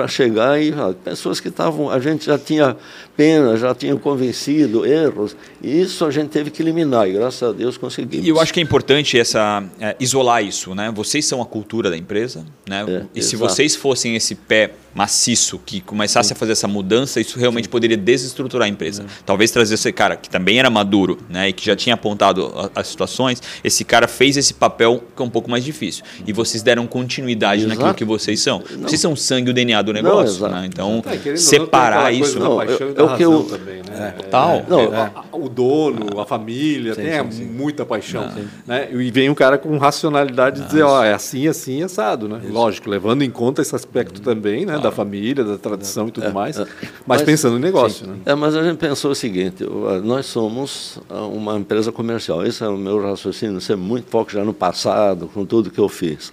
[0.00, 2.74] para chegar e ó, pessoas que estavam, a gente já tinha
[3.14, 7.52] pena, já tinha convencido, erros, e isso a gente teve que eliminar, e graças a
[7.52, 8.26] Deus conseguimos.
[8.26, 10.90] E eu acho que é importante essa, é, isolar isso, né?
[10.94, 12.82] Vocês são a cultura da empresa, né?
[12.88, 13.22] É, e exato.
[13.22, 16.34] se vocês fossem esse pé maciço que começasse Sim.
[16.34, 17.70] a fazer essa mudança, isso realmente Sim.
[17.70, 19.02] poderia desestruturar a empresa.
[19.02, 19.06] É.
[19.24, 22.88] Talvez trazer esse cara que também era maduro, né, e que já tinha apontado as
[22.88, 26.04] situações, esse cara fez esse papel que é um pouco mais difícil.
[26.26, 27.76] E vocês deram continuidade exato.
[27.76, 28.62] naquilo que vocês são.
[28.70, 28.88] Não.
[28.88, 30.66] Vocês são o sangue e o DNA do negócio, não, né?
[30.66, 34.14] Então, é, separar isso, não, eu, eu, que eu também, né?
[34.18, 34.64] É, Tal.
[34.68, 38.30] Não, é, o dono, a família, sim, tem sim, muita paixão,
[38.66, 38.88] né?
[38.92, 42.40] E vem um cara com racionalidade de dizer, ó, é assim, assim, assado, né?
[42.42, 42.52] Isso.
[42.52, 44.24] Lógico, levando em conta esse aspecto uhum.
[44.24, 46.60] também, né, da família, da tradição e tudo é, mais, é.
[46.60, 48.06] mas, mas, pensando em negócio.
[48.06, 48.16] Né?
[48.26, 49.64] É, mas a gente pensou o seguinte:
[50.02, 52.44] nós somos ah, uma empresa comercial.
[52.44, 55.88] Esse é o meu raciocínio, ser muito foco já no passado, com tudo que eu
[55.88, 56.32] fiz.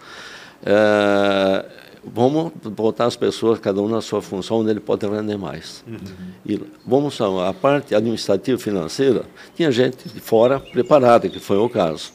[0.66, 1.66] É,
[2.14, 5.84] vamos botar as pessoas, cada um na sua função, onde ele pode render mais.
[5.88, 5.98] Uhum.
[6.46, 12.12] E vamos a parte administrativa financeira, tinha gente de fora preparada, que foi o caso.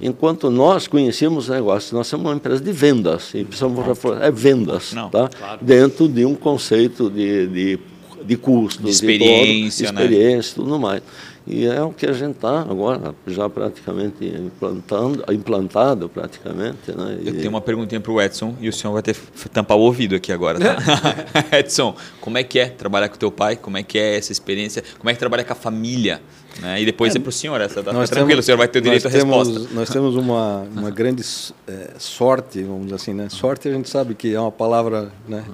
[0.00, 4.30] Enquanto nós conhecíamos o negócio, nós somos uma empresa de vendas, e precisamos reforçar, é
[4.30, 5.28] vendas, Não, tá?
[5.28, 5.58] Claro.
[5.64, 7.78] dentro de um conceito de, de,
[8.24, 10.64] de custos, de experiência, de, todo, de experiência né?
[10.64, 11.02] tudo mais.
[11.46, 16.90] E é o que a gente está agora, já praticamente implantando, implantado praticamente.
[16.90, 17.20] Né?
[17.24, 19.80] Eu tenho uma perguntinha para o Edson e o senhor vai ter que tampar o
[19.80, 20.58] ouvido aqui agora.
[20.58, 20.76] Tá?
[21.56, 23.54] Edson, como é que é trabalhar com o teu pai?
[23.54, 24.82] Como é que é essa experiência?
[24.98, 26.20] Como é que trabalha com a família?
[26.60, 26.82] Né?
[26.82, 28.66] E depois é, é para o senhor, essa tá nós tranquilo, temos, o senhor vai
[28.66, 29.74] ter o direito à temos, resposta.
[29.74, 31.22] Nós temos uma, uma grande
[31.68, 33.28] é, sorte, vamos dizer assim, né?
[33.28, 35.12] Sorte a gente sabe que é uma palavra...
[35.28, 35.44] Né?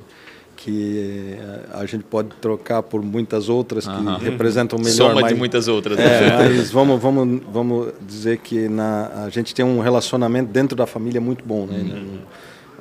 [0.62, 1.36] Que
[1.72, 4.16] a gente pode trocar por muitas outras que uhum.
[4.16, 4.92] representam melhor.
[4.92, 5.32] Soma mais...
[5.32, 5.98] de muitas outras.
[5.98, 6.36] É, né?
[6.38, 11.20] mas vamos, vamos, vamos dizer que na, a gente tem um relacionamento dentro da família
[11.20, 11.78] muito bom, né?
[11.78, 12.18] Uhum.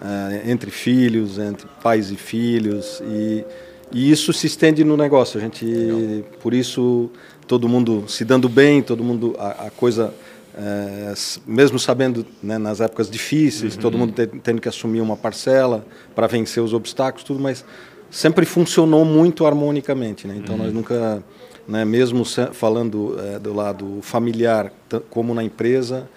[0.04, 3.46] É, entre filhos, entre pais e filhos e,
[3.92, 5.40] e isso se estende no negócio.
[5.40, 6.24] A gente, Legal.
[6.40, 7.10] por isso,
[7.48, 10.14] todo mundo se dando bem, todo mundo a, a coisa
[10.58, 11.14] é,
[11.48, 13.82] mesmo sabendo né, nas épocas difíceis, uhum.
[13.82, 17.64] todo mundo tendo que assumir uma parcela para vencer os obstáculos, tudo, mas
[18.10, 20.28] sempre funcionou muito harmonicamente.
[20.28, 20.36] Né?
[20.38, 20.64] Então uhum.
[20.64, 21.24] nós nunca,
[21.68, 24.72] né, mesmo falando é, do lado familiar,
[25.10, 26.10] como na empresa,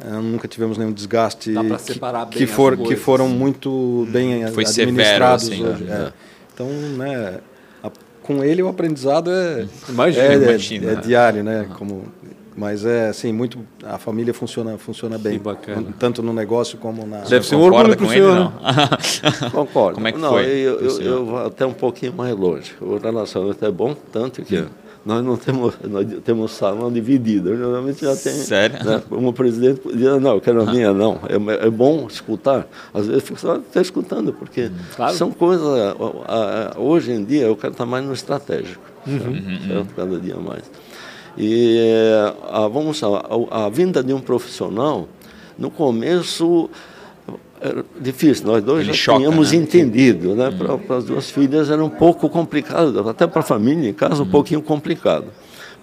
[0.00, 1.52] é, nunca tivemos nenhum desgaste
[2.30, 5.84] que, que, for, que foram muito bem Foi administrados severo, assim, hoje.
[5.84, 6.06] Né?
[6.08, 6.12] É.
[6.54, 7.40] Então, né,
[7.82, 7.90] a,
[8.22, 10.92] com ele o aprendizado é, imagina, é, imagina.
[10.92, 11.66] é, diário, né?
[11.68, 11.76] Uhum.
[11.76, 12.04] Como
[12.56, 13.58] mas é assim, muito.
[13.82, 15.38] A família funciona, funciona bem.
[15.38, 15.86] Que bacana.
[15.98, 17.18] Tanto no negócio como na.
[17.18, 18.52] Deve ser um orgulho com ele, não?
[19.50, 19.94] Concordo.
[19.94, 20.44] Como é que não, foi?
[20.44, 22.74] Eu, eu, eu, vou até um pouquinho mais longe.
[22.80, 24.58] O relacionamento é bom, tanto que.
[24.58, 24.66] Hum.
[25.04, 27.56] Nós não temos, nós temos salão dividido.
[27.56, 28.34] Geralmente já tem.
[28.34, 28.84] Sério?
[28.84, 31.18] Né, um presidente diz, não, eu quero a minha, não.
[31.28, 32.68] É, é bom escutar.
[32.94, 35.14] Às vezes fica só até escutando, porque hum, claro.
[35.14, 35.66] são coisas.
[36.76, 38.92] Hoje em dia, eu quero estar mais no estratégico.
[39.04, 39.18] Uhum.
[39.18, 39.72] Certo?
[39.72, 39.86] Uhum.
[39.96, 40.62] Cada dia mais.
[41.36, 41.78] E
[42.50, 43.08] a, vamos a,
[43.50, 45.08] a vinda de um profissional,
[45.58, 46.68] no começo
[47.60, 49.58] era difícil, nós dois Ele já choca, tínhamos né?
[49.58, 50.48] entendido, né?
[50.48, 50.78] Hum.
[50.78, 54.26] Para as duas filhas era um pouco complicado, até para a família em casa um
[54.26, 54.30] hum.
[54.30, 55.26] pouquinho complicado.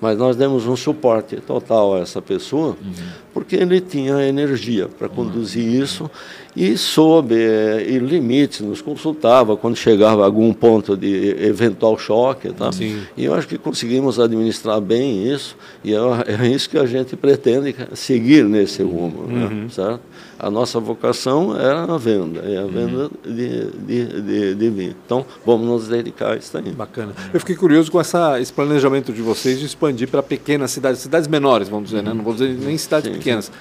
[0.02, 2.94] Mas nós demos um suporte total a essa pessoa, uhum.
[3.34, 5.84] porque ele tinha energia para conduzir uhum.
[5.84, 6.12] isso
[6.56, 12.52] e soube eh, e limites, nos consultava quando chegava a algum ponto de eventual choque.
[12.52, 12.72] Tá?
[12.72, 13.02] Sim.
[13.16, 15.98] E eu acho que conseguimos administrar bem isso, e é,
[16.28, 19.28] é isso que a gente pretende seguir nesse rumo.
[19.28, 19.68] Né?
[19.70, 20.02] Certo?
[20.40, 24.96] A nossa vocação era a venda, é a venda de, de, de, de vinho.
[25.06, 26.72] Então, vamos nos dedicar a isso aí.
[26.72, 27.14] Bacana.
[27.34, 31.28] Eu fiquei curioso com essa, esse planejamento de vocês de expandir para pequenas cidades, cidades
[31.28, 32.14] menores, vamos dizer, né?
[32.14, 33.52] não vou dizer nem cidades Sim, pequenas.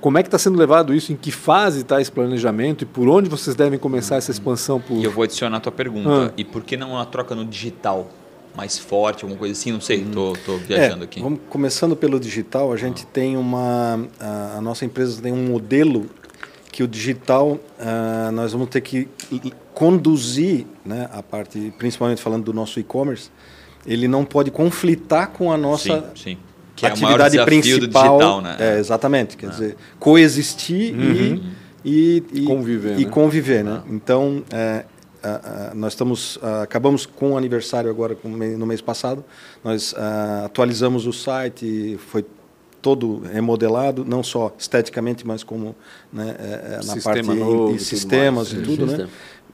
[0.00, 1.12] Como é que está sendo levado isso?
[1.12, 2.82] Em que fase está esse planejamento?
[2.82, 4.80] E por onde vocês devem começar essa expansão?
[4.80, 4.96] Por...
[4.96, 6.28] E eu vou adicionar a tua pergunta.
[6.28, 6.32] Ah.
[6.36, 8.10] E por que não uma troca no digital?
[8.56, 9.70] Mais forte, alguma coisa assim?
[9.70, 11.20] Não sei, tô, tô viajando É, aqui.
[11.20, 14.08] Vamos, começando pelo digital, a gente tem uma.
[14.18, 16.08] A, a nossa empresa tem um modelo
[16.72, 19.08] que o digital ah, nós vamos ter que
[19.74, 23.30] conduzir, né, a parte, principalmente falando do nosso e-commerce,
[23.86, 26.38] ele não pode conflitar com a nossa sim, sim.
[26.76, 27.80] Que é atividade principal.
[28.18, 28.56] do digital, né?
[28.60, 29.36] É, exatamente.
[29.36, 31.42] Quer dizer, coexistir e,
[31.84, 33.10] e, e Conviver, E né?
[33.10, 33.82] conviver, né?
[33.90, 34.84] Então, é,
[35.22, 39.24] a- a- nós estamos ah, acabamos com o aniversário agora com no mês passado.
[39.64, 42.24] Nós ah, atualizamos o site, foi
[42.82, 45.74] todo remodelado, não só esteticamente, mas como
[46.12, 48.88] né, é, é, na Sistema parte novo e de sistemas e tudo, né?
[48.90, 49.08] Sistema.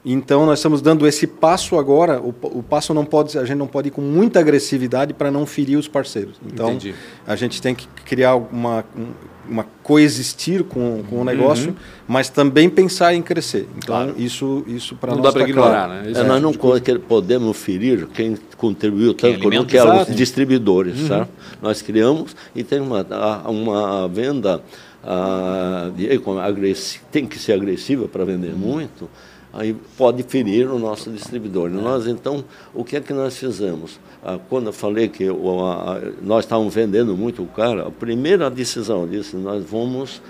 [0.05, 2.19] Então nós estamos dando esse passo agora.
[2.21, 5.45] O, o passo não pode, a gente não pode ir com muita agressividade para não
[5.45, 6.35] ferir os parceiros.
[6.45, 6.93] Então Entendi.
[7.25, 9.11] a gente tem que criar uma, um-
[9.49, 11.73] uma coexistir com, com o negócio,
[12.07, 13.67] mas também pensar em crescer.
[13.77, 14.03] Então Uhum.
[14.07, 14.15] Claro.
[14.21, 15.93] isso isso para Não nós dá para tá ignorar, claro.
[15.93, 16.11] né?
[16.11, 20.11] É, nós é- não que- podemos ferir quem contribuiu Quem tanto alimenta, que é exato.
[20.11, 21.07] os distribuidores.
[21.07, 21.29] certo?
[21.61, 24.61] Nós criamos e tem uma, a- uma venda
[25.05, 29.09] ah, de e-com- agressi- tem que ser agressiva para vender muito,
[29.53, 31.69] aí pode ferir o nosso distribuidor.
[31.69, 32.43] Nós, então,
[32.73, 33.99] o que é que nós fizemos?
[34.23, 39.01] Ah, quando eu falei que o- a- nós estávamos vendendo muito caro, a primeira decisão
[39.03, 40.21] eu disse, nós vamos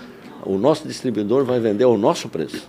[0.46, 2.66] o nosso distribuidor vai vender ao nosso preço.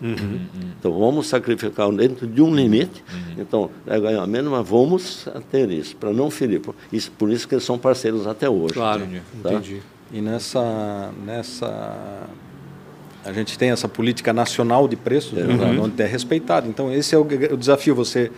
[0.80, 3.04] Então vamos sacrificar dentro de um limite.
[3.38, 6.62] Então é ganhar menos, mas vamos ter isso para não ferir.
[6.62, 8.76] Por isso, por isso que eles são parceiros até hoje.
[8.76, 9.06] Claro,
[9.44, 9.52] Tá?
[9.52, 9.82] entendi.
[10.14, 12.28] E nessa nessa
[13.26, 15.44] a gente tem essa política nacional de preços, né,
[15.82, 16.70] onde é respeitado.
[16.70, 18.32] Então esse é o, o desafio, você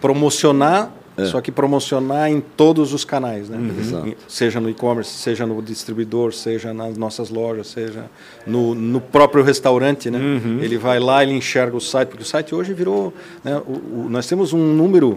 [0.00, 0.90] promocionar
[1.26, 3.56] Só que promocionar em todos os canais, né?
[4.04, 8.06] Em- Seja no e-commerce, seja no distribuidor, seja nas nossas lojas, seja
[8.44, 10.18] no, no próprio restaurante, né?
[10.60, 13.14] Ele vai lá, ele enxerga o site, porque o site hoje virou,
[13.44, 13.56] né?
[13.64, 13.70] o,
[14.06, 15.16] o- nós temos um número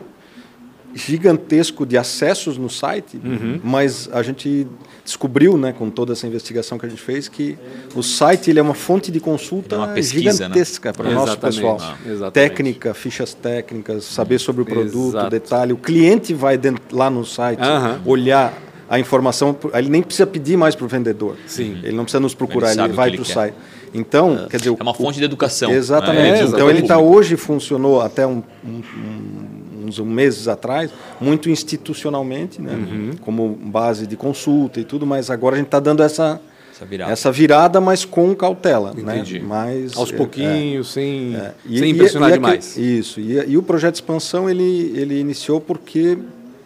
[0.98, 3.20] gigantesco de acessos no site,
[3.64, 4.68] mas a gente
[5.06, 7.58] descobriu, né, com toda essa investigação que a gente fez, que
[7.96, 11.38] o site ele é uma fonte de consulta É uma pesquisa, gigantesca para o nosso
[11.38, 11.78] pessoal.
[11.80, 12.32] Ah.
[12.32, 15.30] Técnica, fichas técnicas, saber sobre o produto, Exato.
[15.30, 15.72] detalhe.
[15.74, 18.02] O cliente vai dentro, lá no site Aham.
[18.06, 18.54] olhar
[18.90, 21.36] a informação, ele nem precisa pedir mais para o vendedor.
[21.46, 21.78] Sim.
[21.84, 23.54] Ele não precisa nos procurar, Ele ele, vai para o site.
[23.94, 25.72] Então, quer dizer, É uma fonte de educação.
[25.72, 26.22] Exatamente.
[26.22, 26.30] né?
[26.30, 26.72] É, então exatamente.
[26.76, 29.47] ele está hoje funcionou até um- um- um-
[29.88, 32.74] uns meses atrás muito institucionalmente, né?
[32.74, 33.12] Uhum.
[33.22, 36.40] como base de consulta e tudo, mas agora a gente está dando essa
[36.74, 37.12] Essa virada.
[37.12, 39.40] essa virada, mas com cautela, Entendi.
[39.40, 39.46] né?
[39.48, 41.54] Mas Aos é, pouquinhos, sem, é.
[41.66, 42.78] E- sem e- impressionar e aquele- demais.
[42.78, 43.20] Isso.
[43.20, 46.18] E, e o projeto de expansão ele ele iniciou porque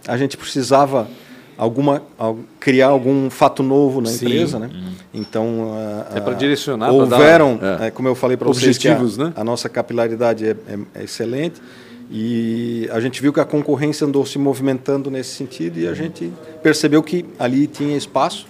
[0.08, 1.08] a gente precisava
[1.58, 4.26] alguma al- criar algum fato novo na Sim.
[4.26, 4.70] empresa, né?
[5.14, 5.74] Então
[6.16, 9.34] É ah, direcionar, pra houveram, dar- é, como eu falei para vocês, que a, né?
[9.36, 11.62] a nossa capilaridade é, é- é excelente
[12.12, 16.32] e a gente viu que a concorrência andou se movimentando nesse sentido e a gente
[16.62, 18.46] percebeu que ali tinha espaço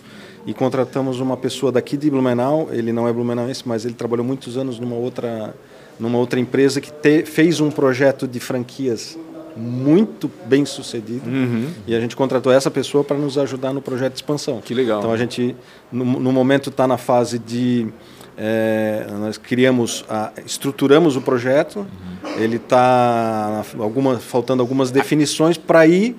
[0.48, 2.70] e contratamos uma pessoa daqui de Blumenau.
[2.72, 5.54] Ele não é blumenauense, mas ele trabalhou muitos anos numa outra
[6.00, 9.20] numa outra empresa que te- fez um projeto de franquias
[9.56, 11.22] muito bem sucedido
[11.86, 14.60] e a gente contratou essa pessoa para nos ajudar no projeto de expansão.
[14.62, 14.98] Que legal.
[15.00, 15.56] Então a gente
[15.92, 17.88] no, no momento está na fase de
[18.44, 21.86] é, nós criamos, a, estruturamos o projeto.
[22.38, 26.16] Ele está alguma, faltando algumas definições para ir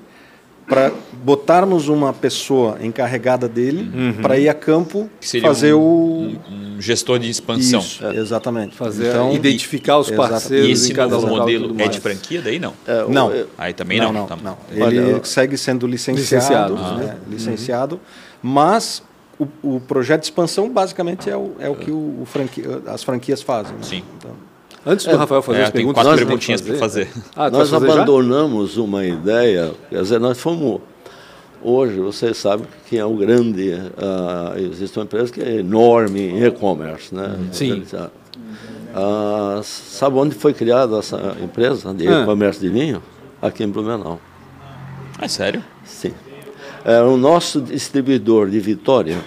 [0.68, 0.92] para
[1.24, 3.90] botarmos uma pessoa encarregada dele
[4.22, 5.10] para ir a campo
[5.42, 6.38] fazer um, o
[6.76, 7.80] um gestor de expansão.
[7.80, 8.76] isso, exatamente.
[8.76, 12.40] Fazer, então, identificar os parceiros E esse em cada novo local modelo é de franquia
[12.40, 12.74] daí não?
[12.86, 13.32] É, o- Não.
[13.32, 14.20] é, Aí também não, não.
[14.20, 14.56] não, Tá- não.
[14.80, 17.16] Olha, Ele eu- segue sendo licenciado, Licenciado, né?
[17.28, 18.00] licenciado,
[18.40, 19.02] mas
[19.62, 23.02] o, o projeto de expansão basicamente é o, é o que o, o franqui- as
[23.02, 23.72] franquias fazem.
[23.74, 23.82] né?
[23.82, 24.02] Sim.
[24.18, 24.30] Então,
[24.84, 27.08] Antes do Rafael fazer É, as tem perguntas, quatro nós perguntinhas para fazer.
[27.36, 27.92] Ah, tu nós fazer já?
[27.92, 30.80] abandonamos uma ideia, quer dizer, nós fomos.
[31.62, 33.74] Hoje, vocês sabem que é um grande.
[33.96, 37.14] ah, existe uma empresa que é enorme em e-commerce.
[37.14, 37.36] Né?
[37.52, 37.84] Sim.
[38.94, 42.22] Ah, sabe onde foi criada essa empresa de Ah.
[42.22, 43.00] e-commerce de vinho?
[43.40, 44.20] Aqui em Blumenau.
[45.20, 45.62] É sério?
[45.84, 46.12] Sim.
[46.84, 49.18] É, o nosso distribuidor de Vitória,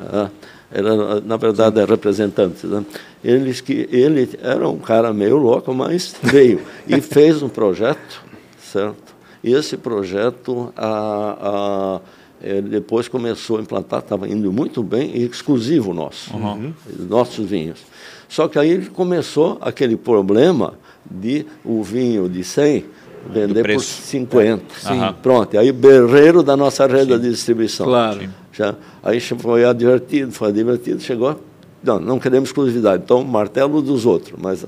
[0.00, 0.28] ah,
[0.70, 2.84] era, na verdade, é representante, né?
[3.24, 8.22] eles que ele era um cara meio louco, mas veio e fez um projeto,
[8.58, 9.14] certo?
[9.42, 12.00] E esse projeto a, a
[12.40, 16.74] ele depois começou a implantar, estava indo muito bem exclusivo nosso, uhum.
[17.08, 17.80] nossos vinhos.
[18.28, 20.74] Só que aí ele começou aquele problema
[21.10, 22.84] de o vinho de 100
[23.32, 24.62] vender por 50.
[24.80, 25.14] Sim.
[25.22, 27.20] Pronto, aí berreiro da nossa rede Sim.
[27.20, 27.86] de distribuição.
[27.86, 28.28] Claro.
[28.52, 31.40] Já, aí foi advertido, foi advertido, chegou,
[31.82, 34.64] não, não queremos exclusividade, então martelo dos outros, mas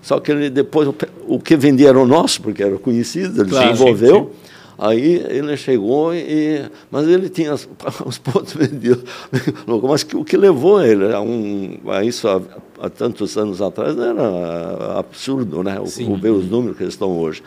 [0.00, 0.88] só que ele depois
[1.26, 4.30] o, que vendia era o nosso, porque era conhecido, ele claro, desenvolveu.
[4.32, 4.44] Sim.
[4.76, 6.62] Aí ele chegou e.
[6.90, 7.54] Mas ele tinha
[8.04, 9.04] os pontos vendidos.
[9.82, 12.40] Mas o que levou ele a, um, a isso há,
[12.80, 15.78] há, tantos anos atrás era absurdo, né?
[15.78, 17.42] O, o ver os números que eles estão hoje.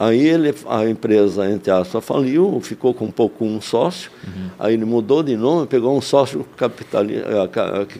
[0.00, 4.48] Aí ele, a empresa, entre aspas, faliu, ficou com um pouco um sócio, uhum.
[4.56, 7.48] aí ele mudou de nome, pegou um sócio capitali, eh,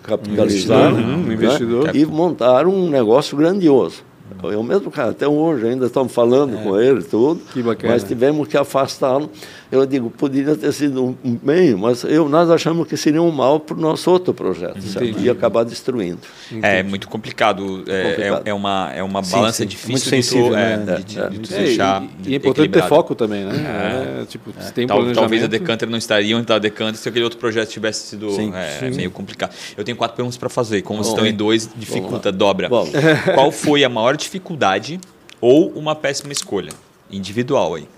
[0.00, 1.34] capitalizado uhum, né?
[1.34, 1.96] investidor.
[1.96, 4.04] e montaram um negócio grandioso.
[4.44, 6.62] Eu mesmo, cara, até hoje ainda estamos falando é.
[6.62, 7.40] com ele tudo,
[7.82, 9.28] mas tivemos que afastá-lo.
[9.70, 13.60] Eu digo, poderia ter sido um bem, mas eu, nós achamos que seria um mal
[13.60, 15.20] para o nosso outro projeto, certo?
[15.20, 16.20] ia acabar destruindo.
[16.50, 16.66] Entendi.
[16.66, 18.46] É muito complicado, é, complicado.
[18.46, 20.96] É, é, uma, é uma balança sim, difícil muito sensível, é, né?
[20.96, 22.02] de, de, de, de deixar.
[22.24, 24.22] E, e, é importante ter foco também, né?
[24.22, 24.24] É.
[24.24, 24.70] tipo, é.
[24.70, 27.68] tem Tal, talvez a Decanter não estaria onde está a Decanter se aquele outro projeto
[27.68, 28.96] tivesse sido sim, sim.
[28.96, 29.54] meio complicado.
[29.76, 30.80] Eu tenho quatro perguntas para fazer.
[30.80, 32.70] Como Bom, estão em dois, dificulta, dobra.
[32.70, 32.88] Bom.
[33.34, 34.98] Qual foi a maior dificuldade
[35.42, 36.72] ou uma péssima escolha?
[37.10, 37.97] Individual aí.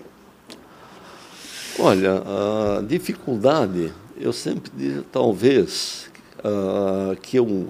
[1.80, 2.22] Olha,
[2.78, 6.10] a dificuldade, eu sempre digo, talvez,
[6.44, 7.68] uh, que eu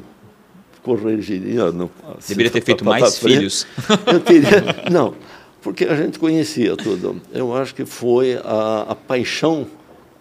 [0.82, 1.70] corrigiria.
[1.70, 3.66] No, assim, Deveria ter feito mais filhos.
[4.06, 4.50] Eu teria,
[4.90, 5.14] não,
[5.62, 7.20] porque a gente conhecia tudo.
[7.32, 9.66] Eu acho que foi a, a paixão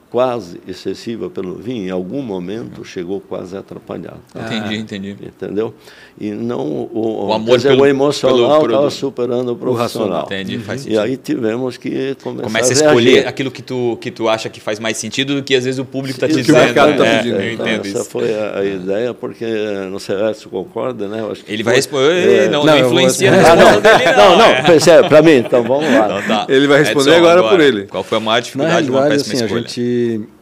[0.09, 4.17] quase excessiva pelo vinho, em algum momento chegou quase a atrapalhar.
[4.35, 5.17] Entendi, entendi.
[5.21, 5.73] Entendeu?
[6.19, 10.25] E não o, o amor dizer, pelo, o emocional estava superando o profissional.
[10.25, 10.63] Entendi, uhum.
[10.63, 10.95] faz sentido.
[10.95, 14.59] E aí tivemos que começar Começa a, escolher aquilo que tu, que tu acha que
[14.59, 16.45] faz mais sentido do que às vezes o público está te dizendo.
[16.45, 17.39] Que o mercado está é, pedindo.
[17.39, 18.05] É, então, essa isso.
[18.05, 19.45] foi a, a ideia, porque
[19.91, 21.23] não sei se concorda, né?
[21.47, 23.39] Ele vai responder, é, não, não, influencia vou...
[23.39, 24.37] ah, não, dele, não.
[24.37, 26.05] Não, não, para mim, então vamos lá.
[26.05, 26.45] Então, tá.
[26.49, 27.83] Ele vai responder Edson, agora, agora, por ele.
[27.85, 29.59] Qual foi a maior dificuldade de uma péssima assim, escolha?
[29.59, 29.98] A gente...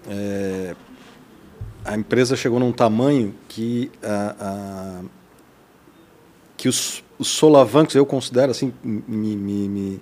[0.07, 0.75] É,
[1.87, 5.01] a empresa chegou num tamanho que a, a
[6.57, 10.01] que os, os, solavancos eu considero assim me, me, me,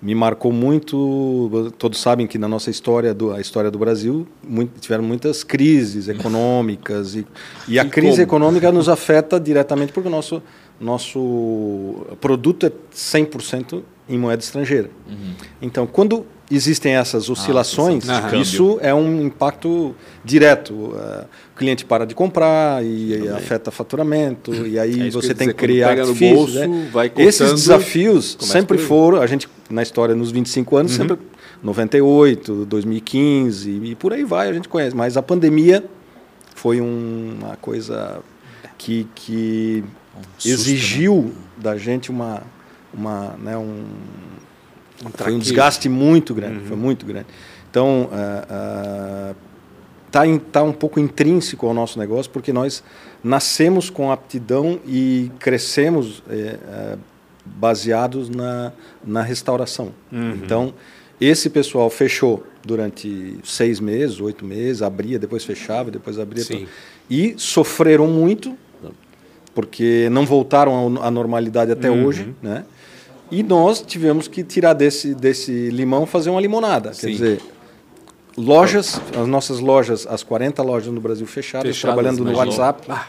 [0.00, 4.80] me, marcou muito todos sabem que na nossa história do a história do Brasil muito,
[4.80, 7.26] tiveram muitas crises econômicas e,
[7.66, 8.44] e a e crise como?
[8.44, 10.42] econômica nos afeta diretamente porque o nosso
[10.80, 15.34] nosso produto é 100% em moeda estrangeira uhum.
[15.60, 19.94] então quando existem essas ah, oscilações, ah, isso é um impacto
[20.24, 20.72] direto.
[20.72, 25.54] Uh, o cliente para de comprar e, afeta faturamento, e aí é você tem que
[25.54, 26.54] criar artifícios.
[26.54, 26.90] Né?
[27.16, 30.98] Esses desafios sempre foram, a gente, na história, nos 25 anos, uhum.
[30.98, 31.18] sempre
[31.62, 34.94] 98, 2015 e por aí vai, a gente conhece.
[34.94, 35.84] Mas a pandemia
[36.54, 38.20] foi um, uma coisa
[38.76, 39.84] que, que
[40.16, 41.32] um susto, exigiu né?
[41.56, 42.42] da gente uma,
[42.94, 43.84] uma, né, um
[45.14, 46.66] foi um desgaste muito grande, uhum.
[46.66, 47.26] foi muito grande.
[47.70, 48.08] Então,
[50.06, 52.82] está uh, uh, tá um pouco intrínseco ao nosso negócio, porque nós
[53.22, 56.98] nascemos com aptidão e crescemos uh,
[57.44, 58.72] baseados na,
[59.04, 59.92] na restauração.
[60.10, 60.34] Uhum.
[60.34, 60.74] Então,
[61.20, 66.44] esse pessoal fechou durante seis meses, oito meses, abria, depois fechava, depois abria.
[67.10, 68.56] E sofreram muito,
[69.54, 72.04] porque não voltaram à normalidade até uhum.
[72.04, 72.64] hoje, né?
[73.30, 76.92] E nós tivemos que tirar desse, desse limão fazer uma limonada.
[76.92, 77.00] Sim.
[77.00, 77.40] Quer dizer,
[78.36, 82.84] lojas, as nossas lojas, as 40 lojas no Brasil fechadas, fechadas trabalhando no WhatsApp.
[82.90, 83.06] Ah,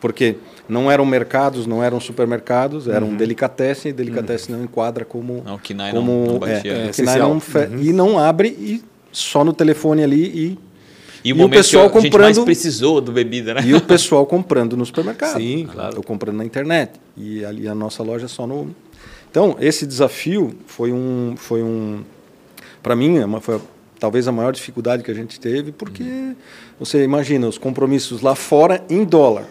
[0.00, 0.36] porque
[0.68, 3.16] não eram mercados, não eram supermercados, eram uhum.
[3.16, 4.60] delicatessen, e delicatessen uhum.
[4.60, 5.42] não enquadra como.
[5.44, 5.60] Não, o
[5.92, 7.82] como não, não, é, é, não fe, uhum.
[7.82, 10.66] E não abre e só no telefone ali e.
[11.24, 13.62] E o, e o pessoal que a comprando, mais precisou do bebida, né?
[13.66, 15.38] E o pessoal comprando no supermercado.
[15.38, 15.96] Sim, claro.
[15.96, 16.92] Eu comprando na internet.
[17.16, 18.72] E ali a nossa loja só no,
[19.36, 21.34] então, esse desafio foi um.
[21.36, 22.00] Foi um
[22.82, 23.60] para mim, é foi
[24.00, 26.34] talvez a maior dificuldade que a gente teve, porque uhum.
[26.80, 29.44] você imagina os compromissos lá fora em dólar.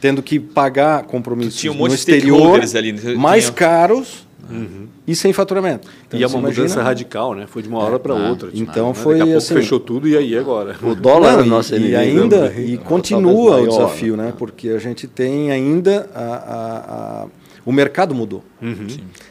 [0.00, 3.14] Tendo que pagar compromissos um no exterior ali, né?
[3.14, 3.52] mais tinha...
[3.52, 4.86] caros uhum.
[5.06, 5.86] e sem faturamento.
[6.08, 6.62] Então, e é uma imagina...
[6.62, 7.46] mudança radical, né?
[7.46, 8.50] Foi de uma hora para ah, outra.
[8.50, 8.94] Tipo, então né?
[8.94, 9.54] foi Daqui a assim.
[9.54, 10.78] fechou tudo e aí agora.
[10.82, 14.32] O dólar Não, é nosso e, e ainda e continua o desafio, né?
[14.38, 17.26] Porque a gente tem ainda a, a, a
[17.64, 18.42] o mercado mudou.
[18.60, 18.86] Uhum.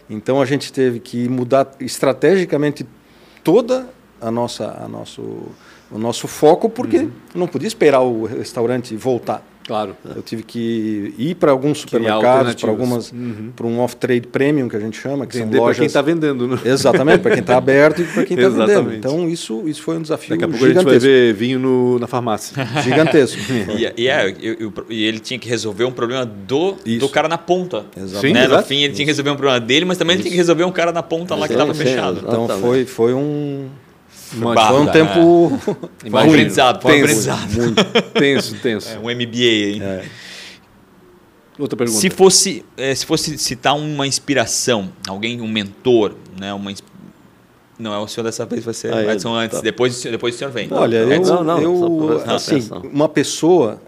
[0.09, 2.85] Então a gente teve que mudar estrategicamente
[3.43, 5.21] toda a nossa, a nosso,
[5.91, 7.11] o nosso foco, porque uhum.
[7.35, 9.45] não podia esperar o restaurante voltar.
[9.71, 9.95] Claro.
[10.13, 13.53] Eu tive que ir para alguns supermercados, para algumas, uhum.
[13.55, 15.77] para um off-trade premium que a gente chama, que Vender são lojas.
[15.77, 16.59] para quem está vendendo, né?
[16.65, 18.93] Exatamente, para quem está aberto e para quem está vendendo.
[18.93, 20.89] Então isso, isso foi um desafio Daqui a pouco gigantesco.
[20.89, 22.53] a gente vai ver vinho no, na farmácia.
[22.83, 23.39] Gigantesco.
[23.79, 27.29] e, e, é, eu, eu, e ele tinha que resolver um problema do, do cara
[27.29, 27.85] na ponta.
[27.95, 28.33] Exatamente.
[28.33, 28.47] Né?
[28.49, 30.65] No fim ele tinha que resolver um problema dele, mas também ele tinha que resolver
[30.65, 32.25] um cara na ponta lá que estava fechado.
[32.27, 33.69] Então foi, foi um
[34.39, 35.51] foi um tempo.
[35.55, 35.91] É.
[36.09, 36.81] Foi um aprendizado.
[36.81, 37.51] Foi um aprendizado.
[37.53, 38.89] Muito tenso, tenso.
[38.89, 39.81] É, um MBA aí.
[39.81, 40.05] É.
[41.59, 41.99] Outra pergunta.
[41.99, 46.71] Se fosse, é, se fosse citar uma inspiração, alguém, um mentor, né, uma
[47.77, 49.57] não é o senhor dessa vez, vai ser ah, Edson antes.
[49.57, 49.63] Tá.
[49.63, 50.67] Depois, depois o senhor vem.
[50.71, 53.81] Olha, eu, não, não, eu assim, uma pessoa,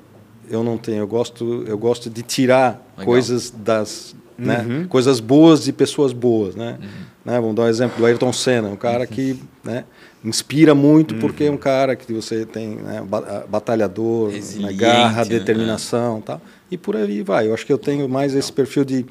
[0.49, 0.99] eu não tenho.
[0.99, 3.05] Eu gosto, eu gosto de tirar Legal.
[3.05, 4.79] coisas das, né, uhum.
[4.79, 6.79] né, coisas boas de pessoas boas, né?
[6.81, 6.89] Uhum.
[7.23, 7.39] né?
[7.39, 9.07] Vamos dar um exemplo do Ayrton Senna, um cara uhum.
[9.07, 9.85] que, né,
[10.23, 13.03] inspira muito porque é um cara que você tem né,
[13.49, 16.23] batalhador, né, garra, determinação, né?
[16.25, 16.41] tal.
[16.71, 17.47] E por aí vai.
[17.47, 19.05] Eu acho que eu tenho mais esse perfil de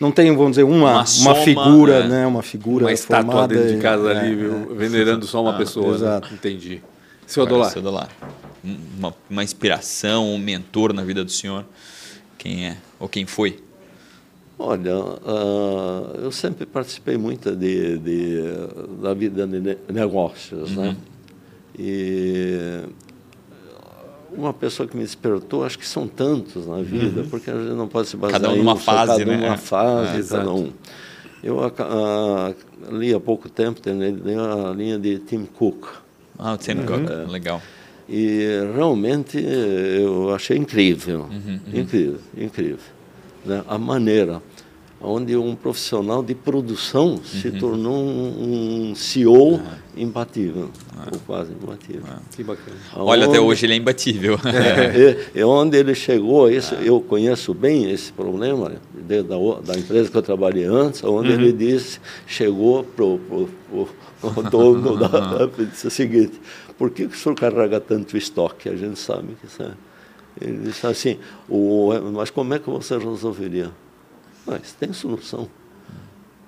[0.00, 2.08] não tenho, vamos dizer, uma, uma, soma, uma figura, é.
[2.08, 2.26] né?
[2.26, 5.88] Uma figura uma estátua dentro de casa é, ali, é, venerando só uma ah, pessoa.
[5.88, 5.94] Né?
[5.94, 6.28] Exato.
[6.28, 6.34] Né?
[6.34, 6.82] Entendi.
[7.26, 7.70] Seu Adolar.
[7.70, 8.08] Seu Adolar.
[8.62, 11.64] Uma, uma inspiração, um mentor na vida do senhor.
[12.36, 12.76] Quem é?
[13.00, 13.58] Ou quem foi?
[14.58, 18.42] Olha, uh, eu sempre participei muito de, de
[19.00, 20.88] da vida de negócios, né?
[20.88, 20.92] uhum.
[20.92, 20.96] né?
[21.78, 22.82] E
[24.32, 27.28] uma pessoa que me despertou, acho que são tantos na vida, uhum.
[27.28, 29.48] porque a gente não pode se basear cada um numa fase, cada né?
[29.48, 30.72] uma fase, é, cada um.
[31.42, 35.86] Eu uh, li há pouco tempo, terminei a linha de Tim Cook.
[36.36, 36.86] Ah, o Tim uhum.
[36.86, 37.30] Cook, é.
[37.30, 37.62] legal.
[38.08, 38.40] E
[38.74, 41.80] realmente eu achei incrível, uhum, uhum.
[41.80, 42.97] incrível, incrível.
[43.44, 43.62] Né?
[43.66, 44.42] A maneira
[45.00, 47.24] onde um profissional de produção uhum.
[47.24, 49.60] se tornou um, um CEO uhum.
[49.96, 51.02] imbatível, uhum.
[51.12, 52.02] ou quase imbatível.
[52.34, 52.76] Que bacana.
[52.96, 54.38] Olha, até hoje ele é imbatível.
[54.48, 59.22] É, é, onde ele chegou, esse, eu conheço bem esse problema, da,
[59.72, 61.56] da empresa que eu trabalhei antes, onde ele uhum.
[61.56, 63.48] disse, chegou para o
[64.50, 66.40] dono da, da disse o seguinte,
[66.76, 68.68] por que, que o senhor carrega tanto estoque?
[68.68, 69.70] A gente sabe que isso é...
[70.40, 71.18] Ele disse assim,
[71.48, 73.70] o, mas como é que você resolveria?
[74.46, 75.48] Mas tem solução.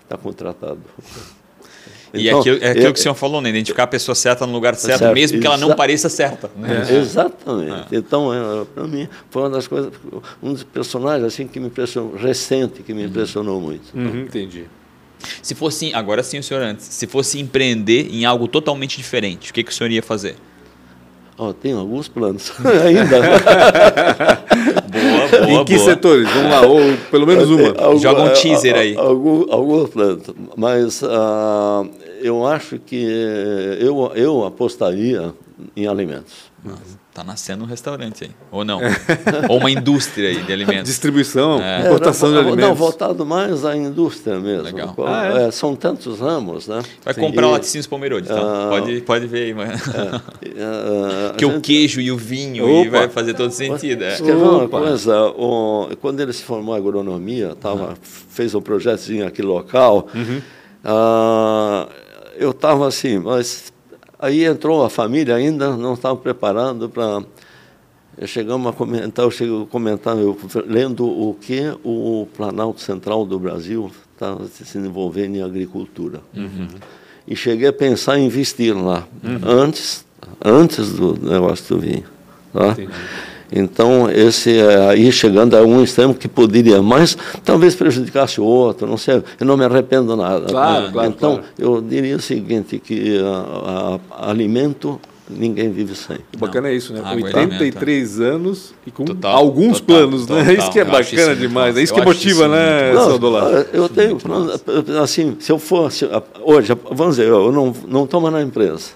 [0.03, 0.81] Está contratado.
[2.13, 3.51] E então, aquilo, é aquilo eu, que o senhor falou, né?
[3.51, 6.51] identificar a pessoa certa no lugar certo, certo mesmo que ela não pareça certa.
[6.57, 6.87] Né?
[6.89, 6.97] É.
[6.97, 7.95] Exatamente.
[7.95, 7.99] É.
[7.99, 9.93] Então, é, para mim, foi uma das coisas,
[10.43, 13.09] um dos personagens assim que me impressionou, recente, que me uhum.
[13.09, 13.97] impressionou muito.
[13.97, 14.65] Uhum, entendi.
[15.41, 19.55] Se fosse, agora sim o senhor antes, se fosse empreender em algo totalmente diferente, o
[19.55, 20.35] que, que o senhor ia fazer?
[21.43, 22.53] Oh, tenho alguns planos
[22.85, 23.19] ainda.
[24.91, 25.87] boa, boa, Em que boa.
[25.87, 26.29] setores?
[26.29, 26.81] Vamos lá, ou
[27.11, 27.69] pelo menos uma.
[27.83, 28.95] Algum, Joga um teaser aí.
[28.95, 30.23] Alguns algum planos.
[30.55, 31.89] Mas uh,
[32.23, 33.03] eu acho que
[33.81, 35.33] eu, eu apostaria
[35.75, 36.51] em alimentos.
[37.21, 38.81] Está nascendo um restaurante aí, ou não?
[39.51, 40.89] ou uma indústria aí de alimentos.
[40.89, 41.81] Distribuição, é.
[41.81, 42.69] importação é, não, de alimentos.
[42.71, 44.63] Não, voltado mais à indústria mesmo.
[44.63, 44.95] Legal.
[45.07, 45.49] Ah, é?
[45.49, 46.83] É, são tantos ramos, né?
[47.05, 47.21] Vai Sim.
[47.21, 48.41] comprar e, laticínios Pomerode, tá?
[48.41, 49.73] Uh, pode, pode ver aí, mano.
[50.51, 51.57] Uh, que gente...
[51.57, 54.03] o queijo e o vinho e vai fazer todo sentido.
[54.03, 54.17] É.
[54.17, 55.27] Quer ver uma coisa?
[55.29, 57.95] O, quando ele se formou em agronomia, tava, uhum.
[58.03, 60.41] fez um projetozinho aqui local, uhum.
[60.85, 61.89] uh,
[62.37, 63.73] eu estava assim, mas
[64.21, 67.23] Aí entrou a família ainda, não estava preparado para.
[68.27, 73.39] Chegamos a comentar, eu chego a comentar, eu, lendo o que o Planalto Central do
[73.39, 76.21] Brasil estava se desenvolvendo em agricultura.
[76.37, 76.69] Uhum.
[77.27, 79.41] E cheguei a pensar em investir lá, uhum.
[79.43, 80.05] antes,
[80.45, 82.05] antes do negócio do vinho.
[82.53, 82.73] Tá?
[82.73, 82.93] Entendi.
[83.53, 88.87] Então, esse é, aí chegando a um extremo que poderia, mas talvez prejudicasse o outro,
[88.87, 90.47] não sei, eu não me arrependo nada.
[90.47, 90.93] Claro, né?
[90.93, 91.49] claro, então, claro.
[91.59, 96.19] eu diria o seguinte, que a, a, alimento ninguém vive sem.
[96.35, 97.01] O bacana é isso, né?
[97.05, 100.55] Água 83 anos e com total, alguns total, planos, total, né?
[100.55, 103.67] Isso que é bacana isso, demais, é isso que motiva, né, Saldolar?
[103.73, 104.19] Eu tenho,
[105.03, 106.09] assim, se eu fosse,
[106.43, 108.91] hoje, vamos dizer, eu não, não mais na empresa,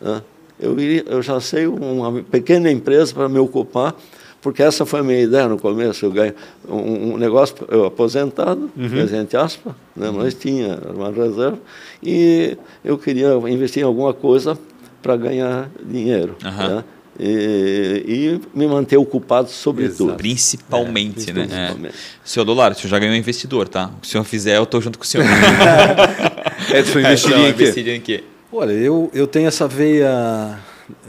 [0.00, 0.20] né?
[0.58, 3.94] Eu, iria, eu já sei uma pequena empresa para me ocupar,
[4.40, 6.04] porque essa foi a minha ideia no começo.
[6.04, 6.34] Eu ganho
[6.68, 8.88] um, um negócio, eu aposentado, uhum.
[8.88, 11.58] presente aspa, né, mas tinha uma reserva,
[12.02, 14.58] e eu queria investir em alguma coisa
[15.02, 16.36] para ganhar dinheiro.
[16.44, 16.76] Uhum.
[16.76, 16.84] Né?
[17.18, 20.14] E, e, me manter ocupado sobretudo.
[20.14, 21.46] Principalmente, é, né?
[21.46, 21.94] Principalmente.
[21.94, 21.98] É.
[22.24, 23.86] Senhor Dolar, o senhor já ganhou investidor, tá?
[23.96, 25.24] O que o senhor fizer, eu estou junto com o senhor.
[26.74, 28.24] é, o senhor investiria em quê?
[28.56, 30.58] Olha, eu, eu tenho essa veia.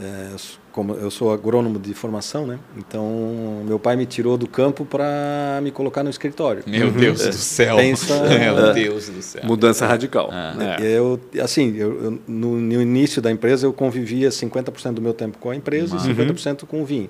[0.00, 0.36] É,
[0.72, 2.58] como eu sou agrônomo de formação, né?
[2.76, 6.64] Então, meu pai me tirou do campo para me colocar no escritório.
[6.66, 7.76] Meu Deus do céu.
[7.76, 9.42] Pensa, Meu Deus do céu.
[9.44, 10.28] Mudança radical.
[10.32, 10.90] É.
[10.90, 15.38] Eu, assim, eu, eu no, no, início da empresa eu convivia 50% do meu tempo
[15.38, 16.04] com a empresa Mas...
[16.04, 17.08] e 50% com o vinho.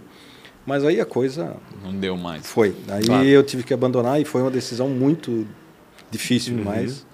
[0.66, 2.46] Mas aí a coisa Não deu mais.
[2.46, 2.74] foi.
[2.88, 3.24] Aí Claro.
[3.24, 5.46] eu tive que abandonar e foi uma decisão muito
[6.10, 7.06] difícil, mas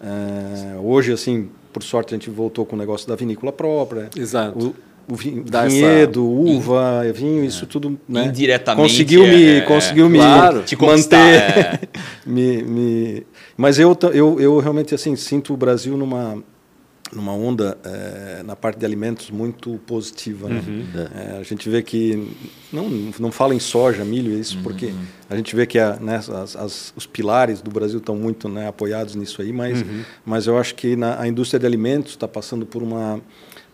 [0.00, 4.10] eh, hoje, assim, por sorte, a gente voltou com o negócio da vinícola própria.
[4.16, 4.74] Exato.
[5.08, 10.08] O, o vinho, vinhedo, uva, vinho, isso tudo né, Indiretamente, conseguiu me, é, é, conseguiu
[10.08, 10.64] me claro.
[10.80, 11.16] Manter.
[11.16, 11.80] é.
[12.24, 16.42] me, me- Mas eu, eu, eu realmente assim sinto o Brasil numa
[17.14, 20.48] numa onda eh, na parte de alimentos muito positiva.
[20.48, 20.62] né?
[21.14, 22.32] Eh, a gente vê que
[22.72, 22.88] não
[23.18, 24.92] não fala em soja, milho, isso porque
[25.28, 28.66] a gente vê que a, né, as, as- os pilares do Brasil estão muito né,
[28.66, 29.84] apoiados nisso aí, mas
[30.24, 33.20] mas eu acho que na, a indústria de alimentos está passando por uma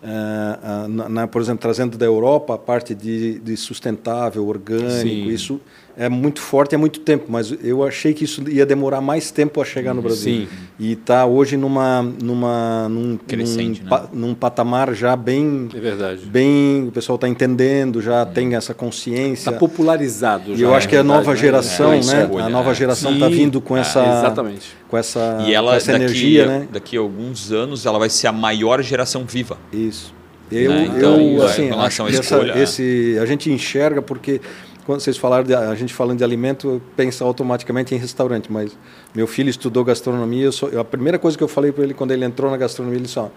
[0.02, 4.90] eh, na- na- por exemplo, trazendo da Europa a parte de, de sustentável, orgânico,
[5.28, 5.28] Sim.
[5.28, 5.60] isso
[5.98, 9.60] é muito forte há muito tempo, mas eu achei que isso ia demorar mais tempo
[9.60, 10.42] a chegar no Brasil.
[10.42, 10.48] Sim.
[10.78, 13.90] E está hoje numa, numa, num, Crescente, num, né?
[13.90, 16.24] pa- num patamar já bem, É verdade.
[16.24, 19.50] bem o pessoal está entendendo, já tem essa consciência.
[19.50, 21.36] Está popularizado E já, eu acho é que a nova né?
[21.36, 22.00] geração, É, né?
[22.22, 22.74] escolha, a nova é.
[22.74, 24.68] geração está vindo com É, essa, exatamente.
[24.88, 26.68] com essa, E ela, com essa daqui, energia, né?
[26.70, 29.58] daqui a alguns anos, ela vai ser a maior geração viva.
[29.72, 30.14] Isso.
[30.50, 30.92] Eu, Né?
[30.96, 32.62] Então, eu é, assim, acho que essa- é.
[32.62, 34.40] esse, a gente enxerga porque
[34.88, 38.74] quando vocês falaram de, a gente falando de alimento, pensa automaticamente em restaurante, mas
[39.14, 41.92] meu filho estudou gastronomia, eu só- eu- a primeira coisa que eu falei para ele
[41.92, 43.28] quando ele entrou na gastronomia, ele disse, ó,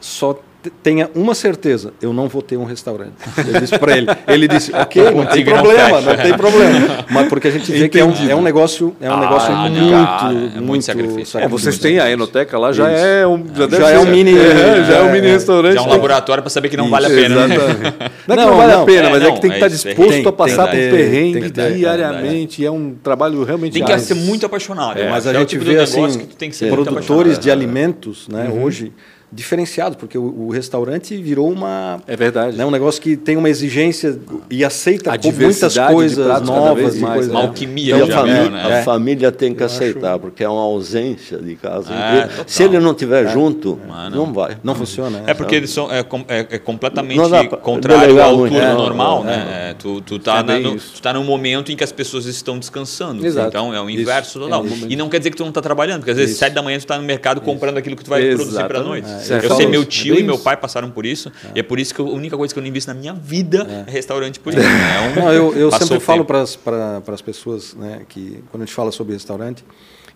[0.00, 3.12] só te- tenha uma certeza, eu não vou ter um restaurante.
[3.36, 4.08] Eu disse para ele.
[4.26, 7.04] Ele disse, ok, não tem problema, não tem problema.
[7.08, 9.52] Mas porque a gente vê que é um, é um negócio, é um Ah, negócio
[9.54, 11.38] muito, cara, é muito muito sacrifício.
[11.38, 13.04] É, vocês têm a Enoteca lá, já Isso.
[13.04, 15.32] é um, já, Já é um mini- é, já é um é, mini é.
[15.32, 15.74] restaurante.
[15.74, 17.46] Já é um laboratório para saber que não vale a Isso, pena.
[17.46, 17.56] né?
[18.28, 19.66] Não é que não, Não, vale a pena, é, mas é que tem que estar
[19.68, 22.60] isso, é disposto tem- a passar por perrengue diariamente.
[22.62, 24.98] e é um trabalho realmente Tem que ser muito apaixonado.
[25.08, 27.50] Mas a gente tipo vê assim, negócio que tu tem que ser muito produtores de
[27.50, 28.92] alimentos, né, hoje
[29.30, 32.56] diferenciados, porque o, o restaurante virou uma É verdade.
[32.56, 34.18] né, um negócio que tem uma exigência
[34.50, 37.32] e aceita A muitas coisas novas vez e mais, coisas.
[37.32, 37.38] né?
[37.38, 38.80] Uma alquimia E a, família, viu, né?
[38.80, 41.92] a família tem que aceitar, porque é uma ausência de casa.
[41.92, 44.32] É, se ele não estiver junto, Ah, não.
[44.32, 44.56] vai.
[44.64, 45.22] Não funciona.
[45.26, 48.52] É porque eles são é, é- é completamente pra contrário ao muito.
[48.54, 49.70] turno É, normal, é, né?
[49.70, 52.24] É, tu, tu, tá É na, no, tu tá num momento em que as pessoas
[52.26, 53.24] estão descansando.
[53.26, 53.48] Exato.
[53.48, 54.64] Então é o inverso total.
[54.64, 56.62] É e não quer dizer que tu não está trabalhando, porque às vezes sete da
[56.62, 59.06] manhã tu está no mercado comprando aquilo que tu vai produzir para Exatamente.
[59.06, 59.17] noite.
[59.30, 61.78] É, Eu sei, meu tio É e meu pai passaram por isso, e é por
[61.78, 64.38] isso que eu- a única coisa que eu não invisto na minha vida é, restaurante
[64.40, 64.62] por isso.
[64.62, 64.66] né?
[64.66, 68.74] É um- Não, eu, eu sempre falo para as pessoas, né, que quando a gente
[68.74, 69.64] fala sobre restaurante,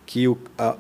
[0.07, 0.77] que o, a-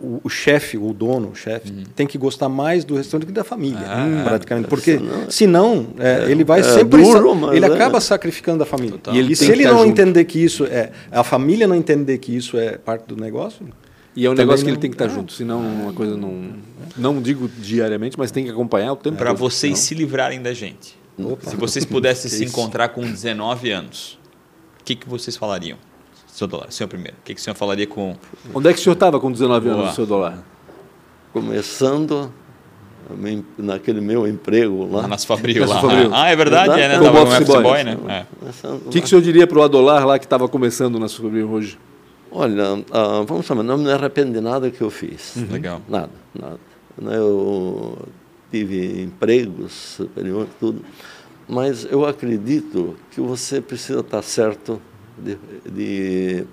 [0.00, 1.84] o, o chefe, o dono, o chefe, Uhum.
[1.94, 4.68] tem que gostar mais do restaurante que da família, Ah, praticamente.
[4.68, 4.98] Porque
[5.28, 7.00] senão, é, ele vai é sempre.
[7.02, 7.68] duro, ele é.
[7.68, 8.98] acaba sacrificando a família.
[9.12, 9.88] E ele E, tem se ele não junto.
[9.90, 10.90] entender que isso é.
[11.12, 13.66] A família não entender que isso é parte do negócio.
[14.16, 16.16] E é um Também negócio que não- ele tem que estar junto, senão uma coisa
[16.16, 16.52] não.
[16.96, 20.96] Não digo diariamente, mas tem que acompanhar o tempo Para vocês se livrarem da gente.
[21.18, 21.50] Opa.
[21.50, 24.18] Se vocês pudessem se encontrar com 19 anos,
[24.80, 25.78] o que, que vocês falariam?
[26.28, 27.16] Seu dólar, senhor primeiro.
[27.20, 28.16] O que, que o senhor falaria com.
[28.52, 29.82] Onde é que o senhor estava com 19 Boa.
[29.82, 30.44] anos, seu dólar?
[31.32, 32.32] Começando
[33.58, 35.04] naquele meu emprego lá.
[35.04, 35.80] Ah, nas Fabril lá.
[35.80, 36.10] Fabril.
[36.12, 36.98] Ah, é verdade, é, né?
[36.98, 37.62] Como Tava office boy.
[37.62, 37.98] boy, né?
[38.08, 38.66] É.
[38.68, 41.52] O que, que o senhor diria para o Adolar lá que estava começando na Supremo
[41.52, 41.78] hoje?
[42.36, 45.36] Olha, ah, vamos chamar, não me arrependo de nada que eu fiz.
[45.48, 45.80] Legal.
[45.88, 46.58] Nada, nada.
[47.14, 47.96] Eu
[48.50, 50.84] tive empregos superiores, tudo,
[51.48, 54.82] mas eu acredito que você precisa estar certo
[55.16, 55.38] de,
[55.70, 56.44] de,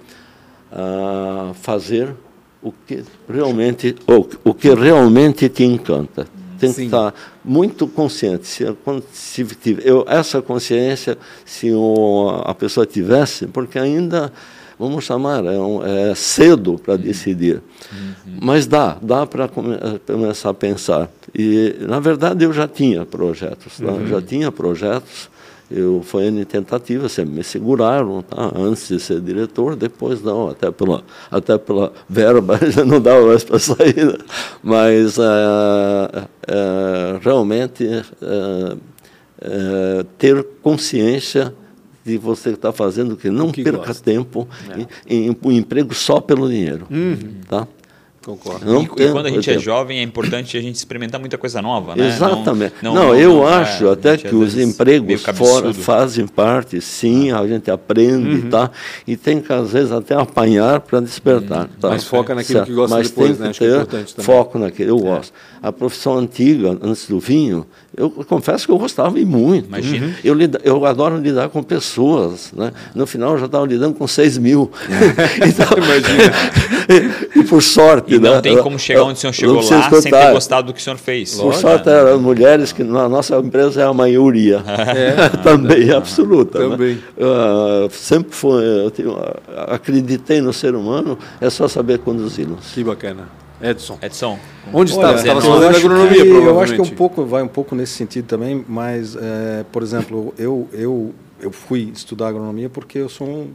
[0.71, 2.13] ah, fazer
[2.61, 6.27] o que realmente o, o que realmente te encanta.
[6.59, 6.75] Tem Sim.
[6.75, 7.11] que estar
[7.43, 8.45] muito consciente.
[8.45, 14.31] Se, quando, se tiver, eu, essa consciência, se o, a pessoa tivesse, porque ainda
[14.81, 17.61] vamos chamar, é, um- é cedo para decidir.
[18.41, 21.09] Mas dá, dá para come, eh, começar a pensar.
[21.33, 23.85] E, na verdade, eu já tinha projetos, tá?
[23.91, 25.29] Eu já tinha projetos.
[25.73, 28.51] Eu foi em tentativa, sempre me seguraram, tá?
[28.57, 31.01] antes de ser diretor, depois não, até pela,
[31.31, 34.05] até pela verba já não dava mais para sair.
[34.05, 34.17] né?
[34.61, 37.85] Mas eh, eh, realmente
[40.17, 41.53] ter consciência
[42.03, 44.03] de você estar fazendo o que não que perca gosta.
[44.03, 44.47] tempo
[45.07, 46.87] em, em um emprego só pelo dinheiro.
[47.47, 47.67] Tá?
[48.23, 48.63] Concordo.
[48.65, 49.61] Não e, e tem- quando a gente é exemplo.
[49.61, 52.07] jovem, é importante a gente experimentar muita coisa nova, né?
[52.07, 52.75] Exatamente.
[52.83, 57.71] Não, eu é, acho a até que os empregos fora fazem parte, sim, a gente
[57.71, 58.69] aprende, tá?
[59.07, 61.67] E tem que, às vezes, até apanhar para despertar.
[61.79, 61.89] tá?
[61.89, 62.67] Mas foca naquilo Certo.
[62.67, 63.43] que gosta Mas depois, tem né?
[63.45, 64.25] que Acho que é ter importante também.
[64.25, 65.33] Foco naquilo, eu gosto.
[65.63, 67.65] A profissão antiga, antes do vinho,
[67.95, 69.67] eu confesso que eu gostava e muito.
[69.67, 70.05] Imagina.
[70.07, 70.13] Uhum.
[70.23, 72.71] Eu, lida- eu adoro lidar com pessoas, né?
[72.95, 74.71] No final, eu já estava lidando com 6 mil.
[75.47, 75.67] então,
[77.35, 78.41] e por sorte, E não né?
[78.41, 80.97] tem como chegar onde o senhor chegou lá sem ter gostado do que o senhor
[80.97, 81.35] fez.
[81.35, 84.63] Por sorte, eram mulheres que na nossa empresa é a maioria.
[85.43, 86.59] também, absoluta.
[86.59, 86.69] né?
[86.69, 86.99] Também.
[87.19, 89.17] Ah, sempre foi, eu tenho-
[89.67, 92.71] acreditei no ser humano, é só saber conduzi-los.
[92.73, 93.29] Que bacana.
[93.61, 93.97] Edson.
[94.01, 94.39] Edson,
[94.73, 95.41] Onde Olha, estava?
[95.41, 96.47] Fazendo acho agronomia, que, provavelmente.
[96.47, 100.33] eu acho que um pouco vai um pouco nesse sentido também, mas é, por exemplo,
[100.37, 103.47] eu eu eu fui estudar agronomia porque eu sou um,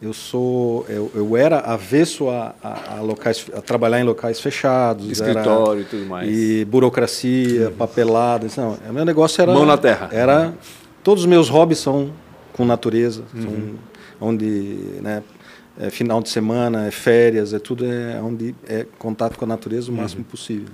[0.00, 5.10] eu sou eu, eu era avesso a, a, a locais a trabalhar em locais fechados,
[5.10, 6.28] Escritório era, e tudo mais.
[6.28, 10.08] e burocracia, papelada, isso não, o meu negócio era Mão na terra.
[10.12, 10.54] Era
[11.02, 12.10] todos os meus hobbies são
[12.52, 13.42] com natureza, Uhum.
[13.42, 14.46] são onde,
[15.00, 15.22] né,
[15.80, 19.90] é final de semana, é férias, é tudo é onde é contato com a natureza
[19.90, 20.00] o Uhum.
[20.00, 20.68] máximo possível.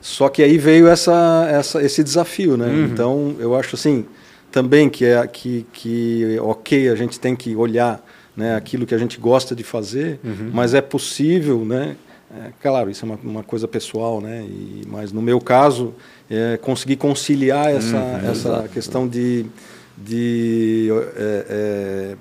[0.00, 2.66] Só que aí veio essa, essa, esse desafio, né?
[2.66, 2.84] Uhum.
[2.84, 4.04] Então eu acho assim
[4.52, 8.02] também que é que, que ok a gente tem que olhar
[8.36, 10.50] né, aquilo que a gente gosta de fazer, Uhum.
[10.52, 11.96] mas é possível, né?
[12.30, 14.44] É, claro, isso é uma, uma coisa pessoal, né?
[14.46, 15.94] E, mas no meu caso
[16.28, 18.30] é conseguir conciliar essa, Uhum.
[18.30, 19.46] essa questão de,
[19.96, 22.16] de é, é,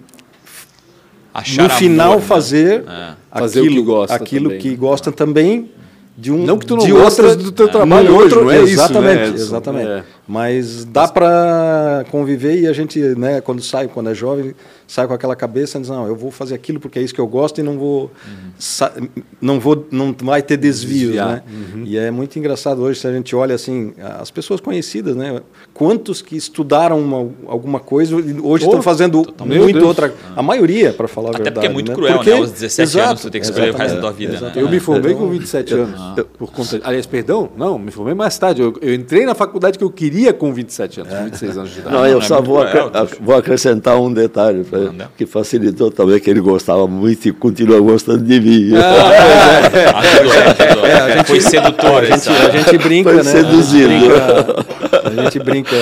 [1.34, 2.28] achar no final amor, né?
[2.28, 3.13] fazer É.
[3.39, 4.76] Fazer o que aquilo, gosta aquilo também, que né?
[4.76, 5.72] gosta também
[6.18, 8.61] de um Não que tu não de gostas outra- do teu trabalho hoje, não é
[8.61, 9.43] isso, exatamente, né, Edson?
[9.43, 10.03] exatamente.
[10.28, 14.55] Mas dá para conviver e a gente, né, quando sai, quando é jovem,
[14.88, 17.28] sai com aquela cabeça, diz, não, eu vou fazer aquilo porque é isso que eu
[17.28, 18.11] gosto e não vou
[18.57, 18.91] sa-
[19.39, 21.28] não vou não vai ter desvios, Desviar.
[21.28, 21.43] né?
[21.86, 25.41] E é muito engraçado hoje se a gente olha assim, as pessoas conhecidas, né?
[25.73, 29.86] Quantos que estudaram uma, alguma coisa e hoje Oh, estão fazendo muito Deus.
[29.86, 31.53] outra, a maioria, para falar a Até verdade.
[31.55, 31.95] porque é muito né?
[31.95, 32.38] cruel, Porque- né?
[32.38, 34.53] Aos 17 anos tu tem que escolher o resto da tua exatamente, vida, né?
[34.55, 35.99] Eu me formei Então, com 27 anos.
[36.39, 38.61] Por conta, aliás, perdão, não, me formei mais tarde.
[38.61, 41.80] Eu, eu entrei na faculdade que eu queria com 27 anos, com 26 anos de
[41.80, 41.95] idade.
[41.95, 42.91] Não, eu é só muito vou, cruel,
[43.22, 48.24] vou acrescentar um detalhe pra- que facilitou também, que ele gostava muito e continua gostando
[48.24, 48.72] de mim.
[48.76, 51.24] Ah, tudo é, tudo é.
[51.24, 53.32] Foi sedutor A gente, a gente brinca, Foi né?
[53.32, 53.89] seduzido.
[53.89, 54.66] A gente brinca,
[55.05, 55.75] a gente brinca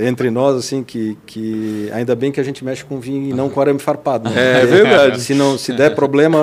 [0.00, 3.48] entre nós assim que, que ainda bem que a gente mexe com vinho e não
[3.48, 4.28] com arame farpado.
[4.30, 4.34] né?
[4.36, 5.20] É Porque verdade.
[5.20, 6.40] Se não se der problema,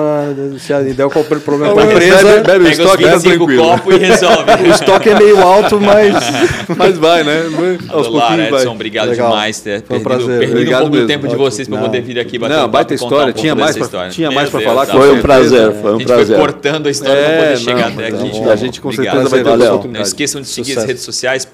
[0.58, 3.36] se der qualquer problema para a bebe- empresa, bebe o Pega os estoque, tá 25
[3.36, 3.62] tranquilo.
[3.64, 4.52] copos e resolve.
[4.62, 6.14] o estoque é meio alto, mas
[6.76, 7.42] Mas vai, né?
[7.88, 8.48] Aos vai.
[8.48, 9.30] Edson, obrigado Legal.
[9.30, 9.60] demais.
[9.60, 10.38] Ter Foi um perdido, prazer.
[10.38, 11.06] perdido Obrigado um pouco mesmo.
[11.06, 13.30] do tempo de vocês para poder vir aqui bater Não, um baita história.
[13.30, 14.10] um Tinha mais pra- história.
[14.10, 16.36] tinha mais pra Deus, falar, com Foi um prazer, foi A um gente foi prazer.
[16.38, 18.48] cortando a história para É, poder chegar até aqui.
[18.50, 19.88] a gente com certeza vai ter.
[19.88, 21.44] Não esqueçam de seguir as redes sociais,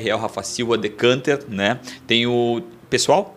[0.00, 1.78] punch.com.br, é o Rafa Silva, Decanter, né?
[2.06, 3.36] Tem o pessoal?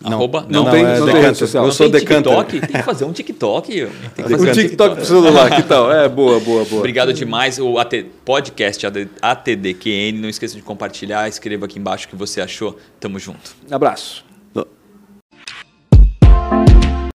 [0.00, 0.12] Não.
[0.12, 0.46] Arroba?
[0.48, 1.64] Não, Não, tem, é não tem rede social.
[1.64, 2.32] Eu Não sou tem Decanter.
[2.44, 2.60] TikTok?
[2.60, 3.66] Tem que fazer um TikTok.
[3.72, 5.90] Tem que fazer Um um TikTok pro celular, que tal?
[5.90, 6.80] É, boa, boa, boa.
[6.80, 7.58] Obrigado demais.
[7.58, 8.86] O AT podcast
[9.22, 10.20] ATDQN.
[10.20, 11.26] Não esqueça de compartilhar.
[11.28, 12.76] Escreva aqui embaixo o que você achou.
[13.00, 13.56] Tamo junto.
[13.70, 14.22] Abraço.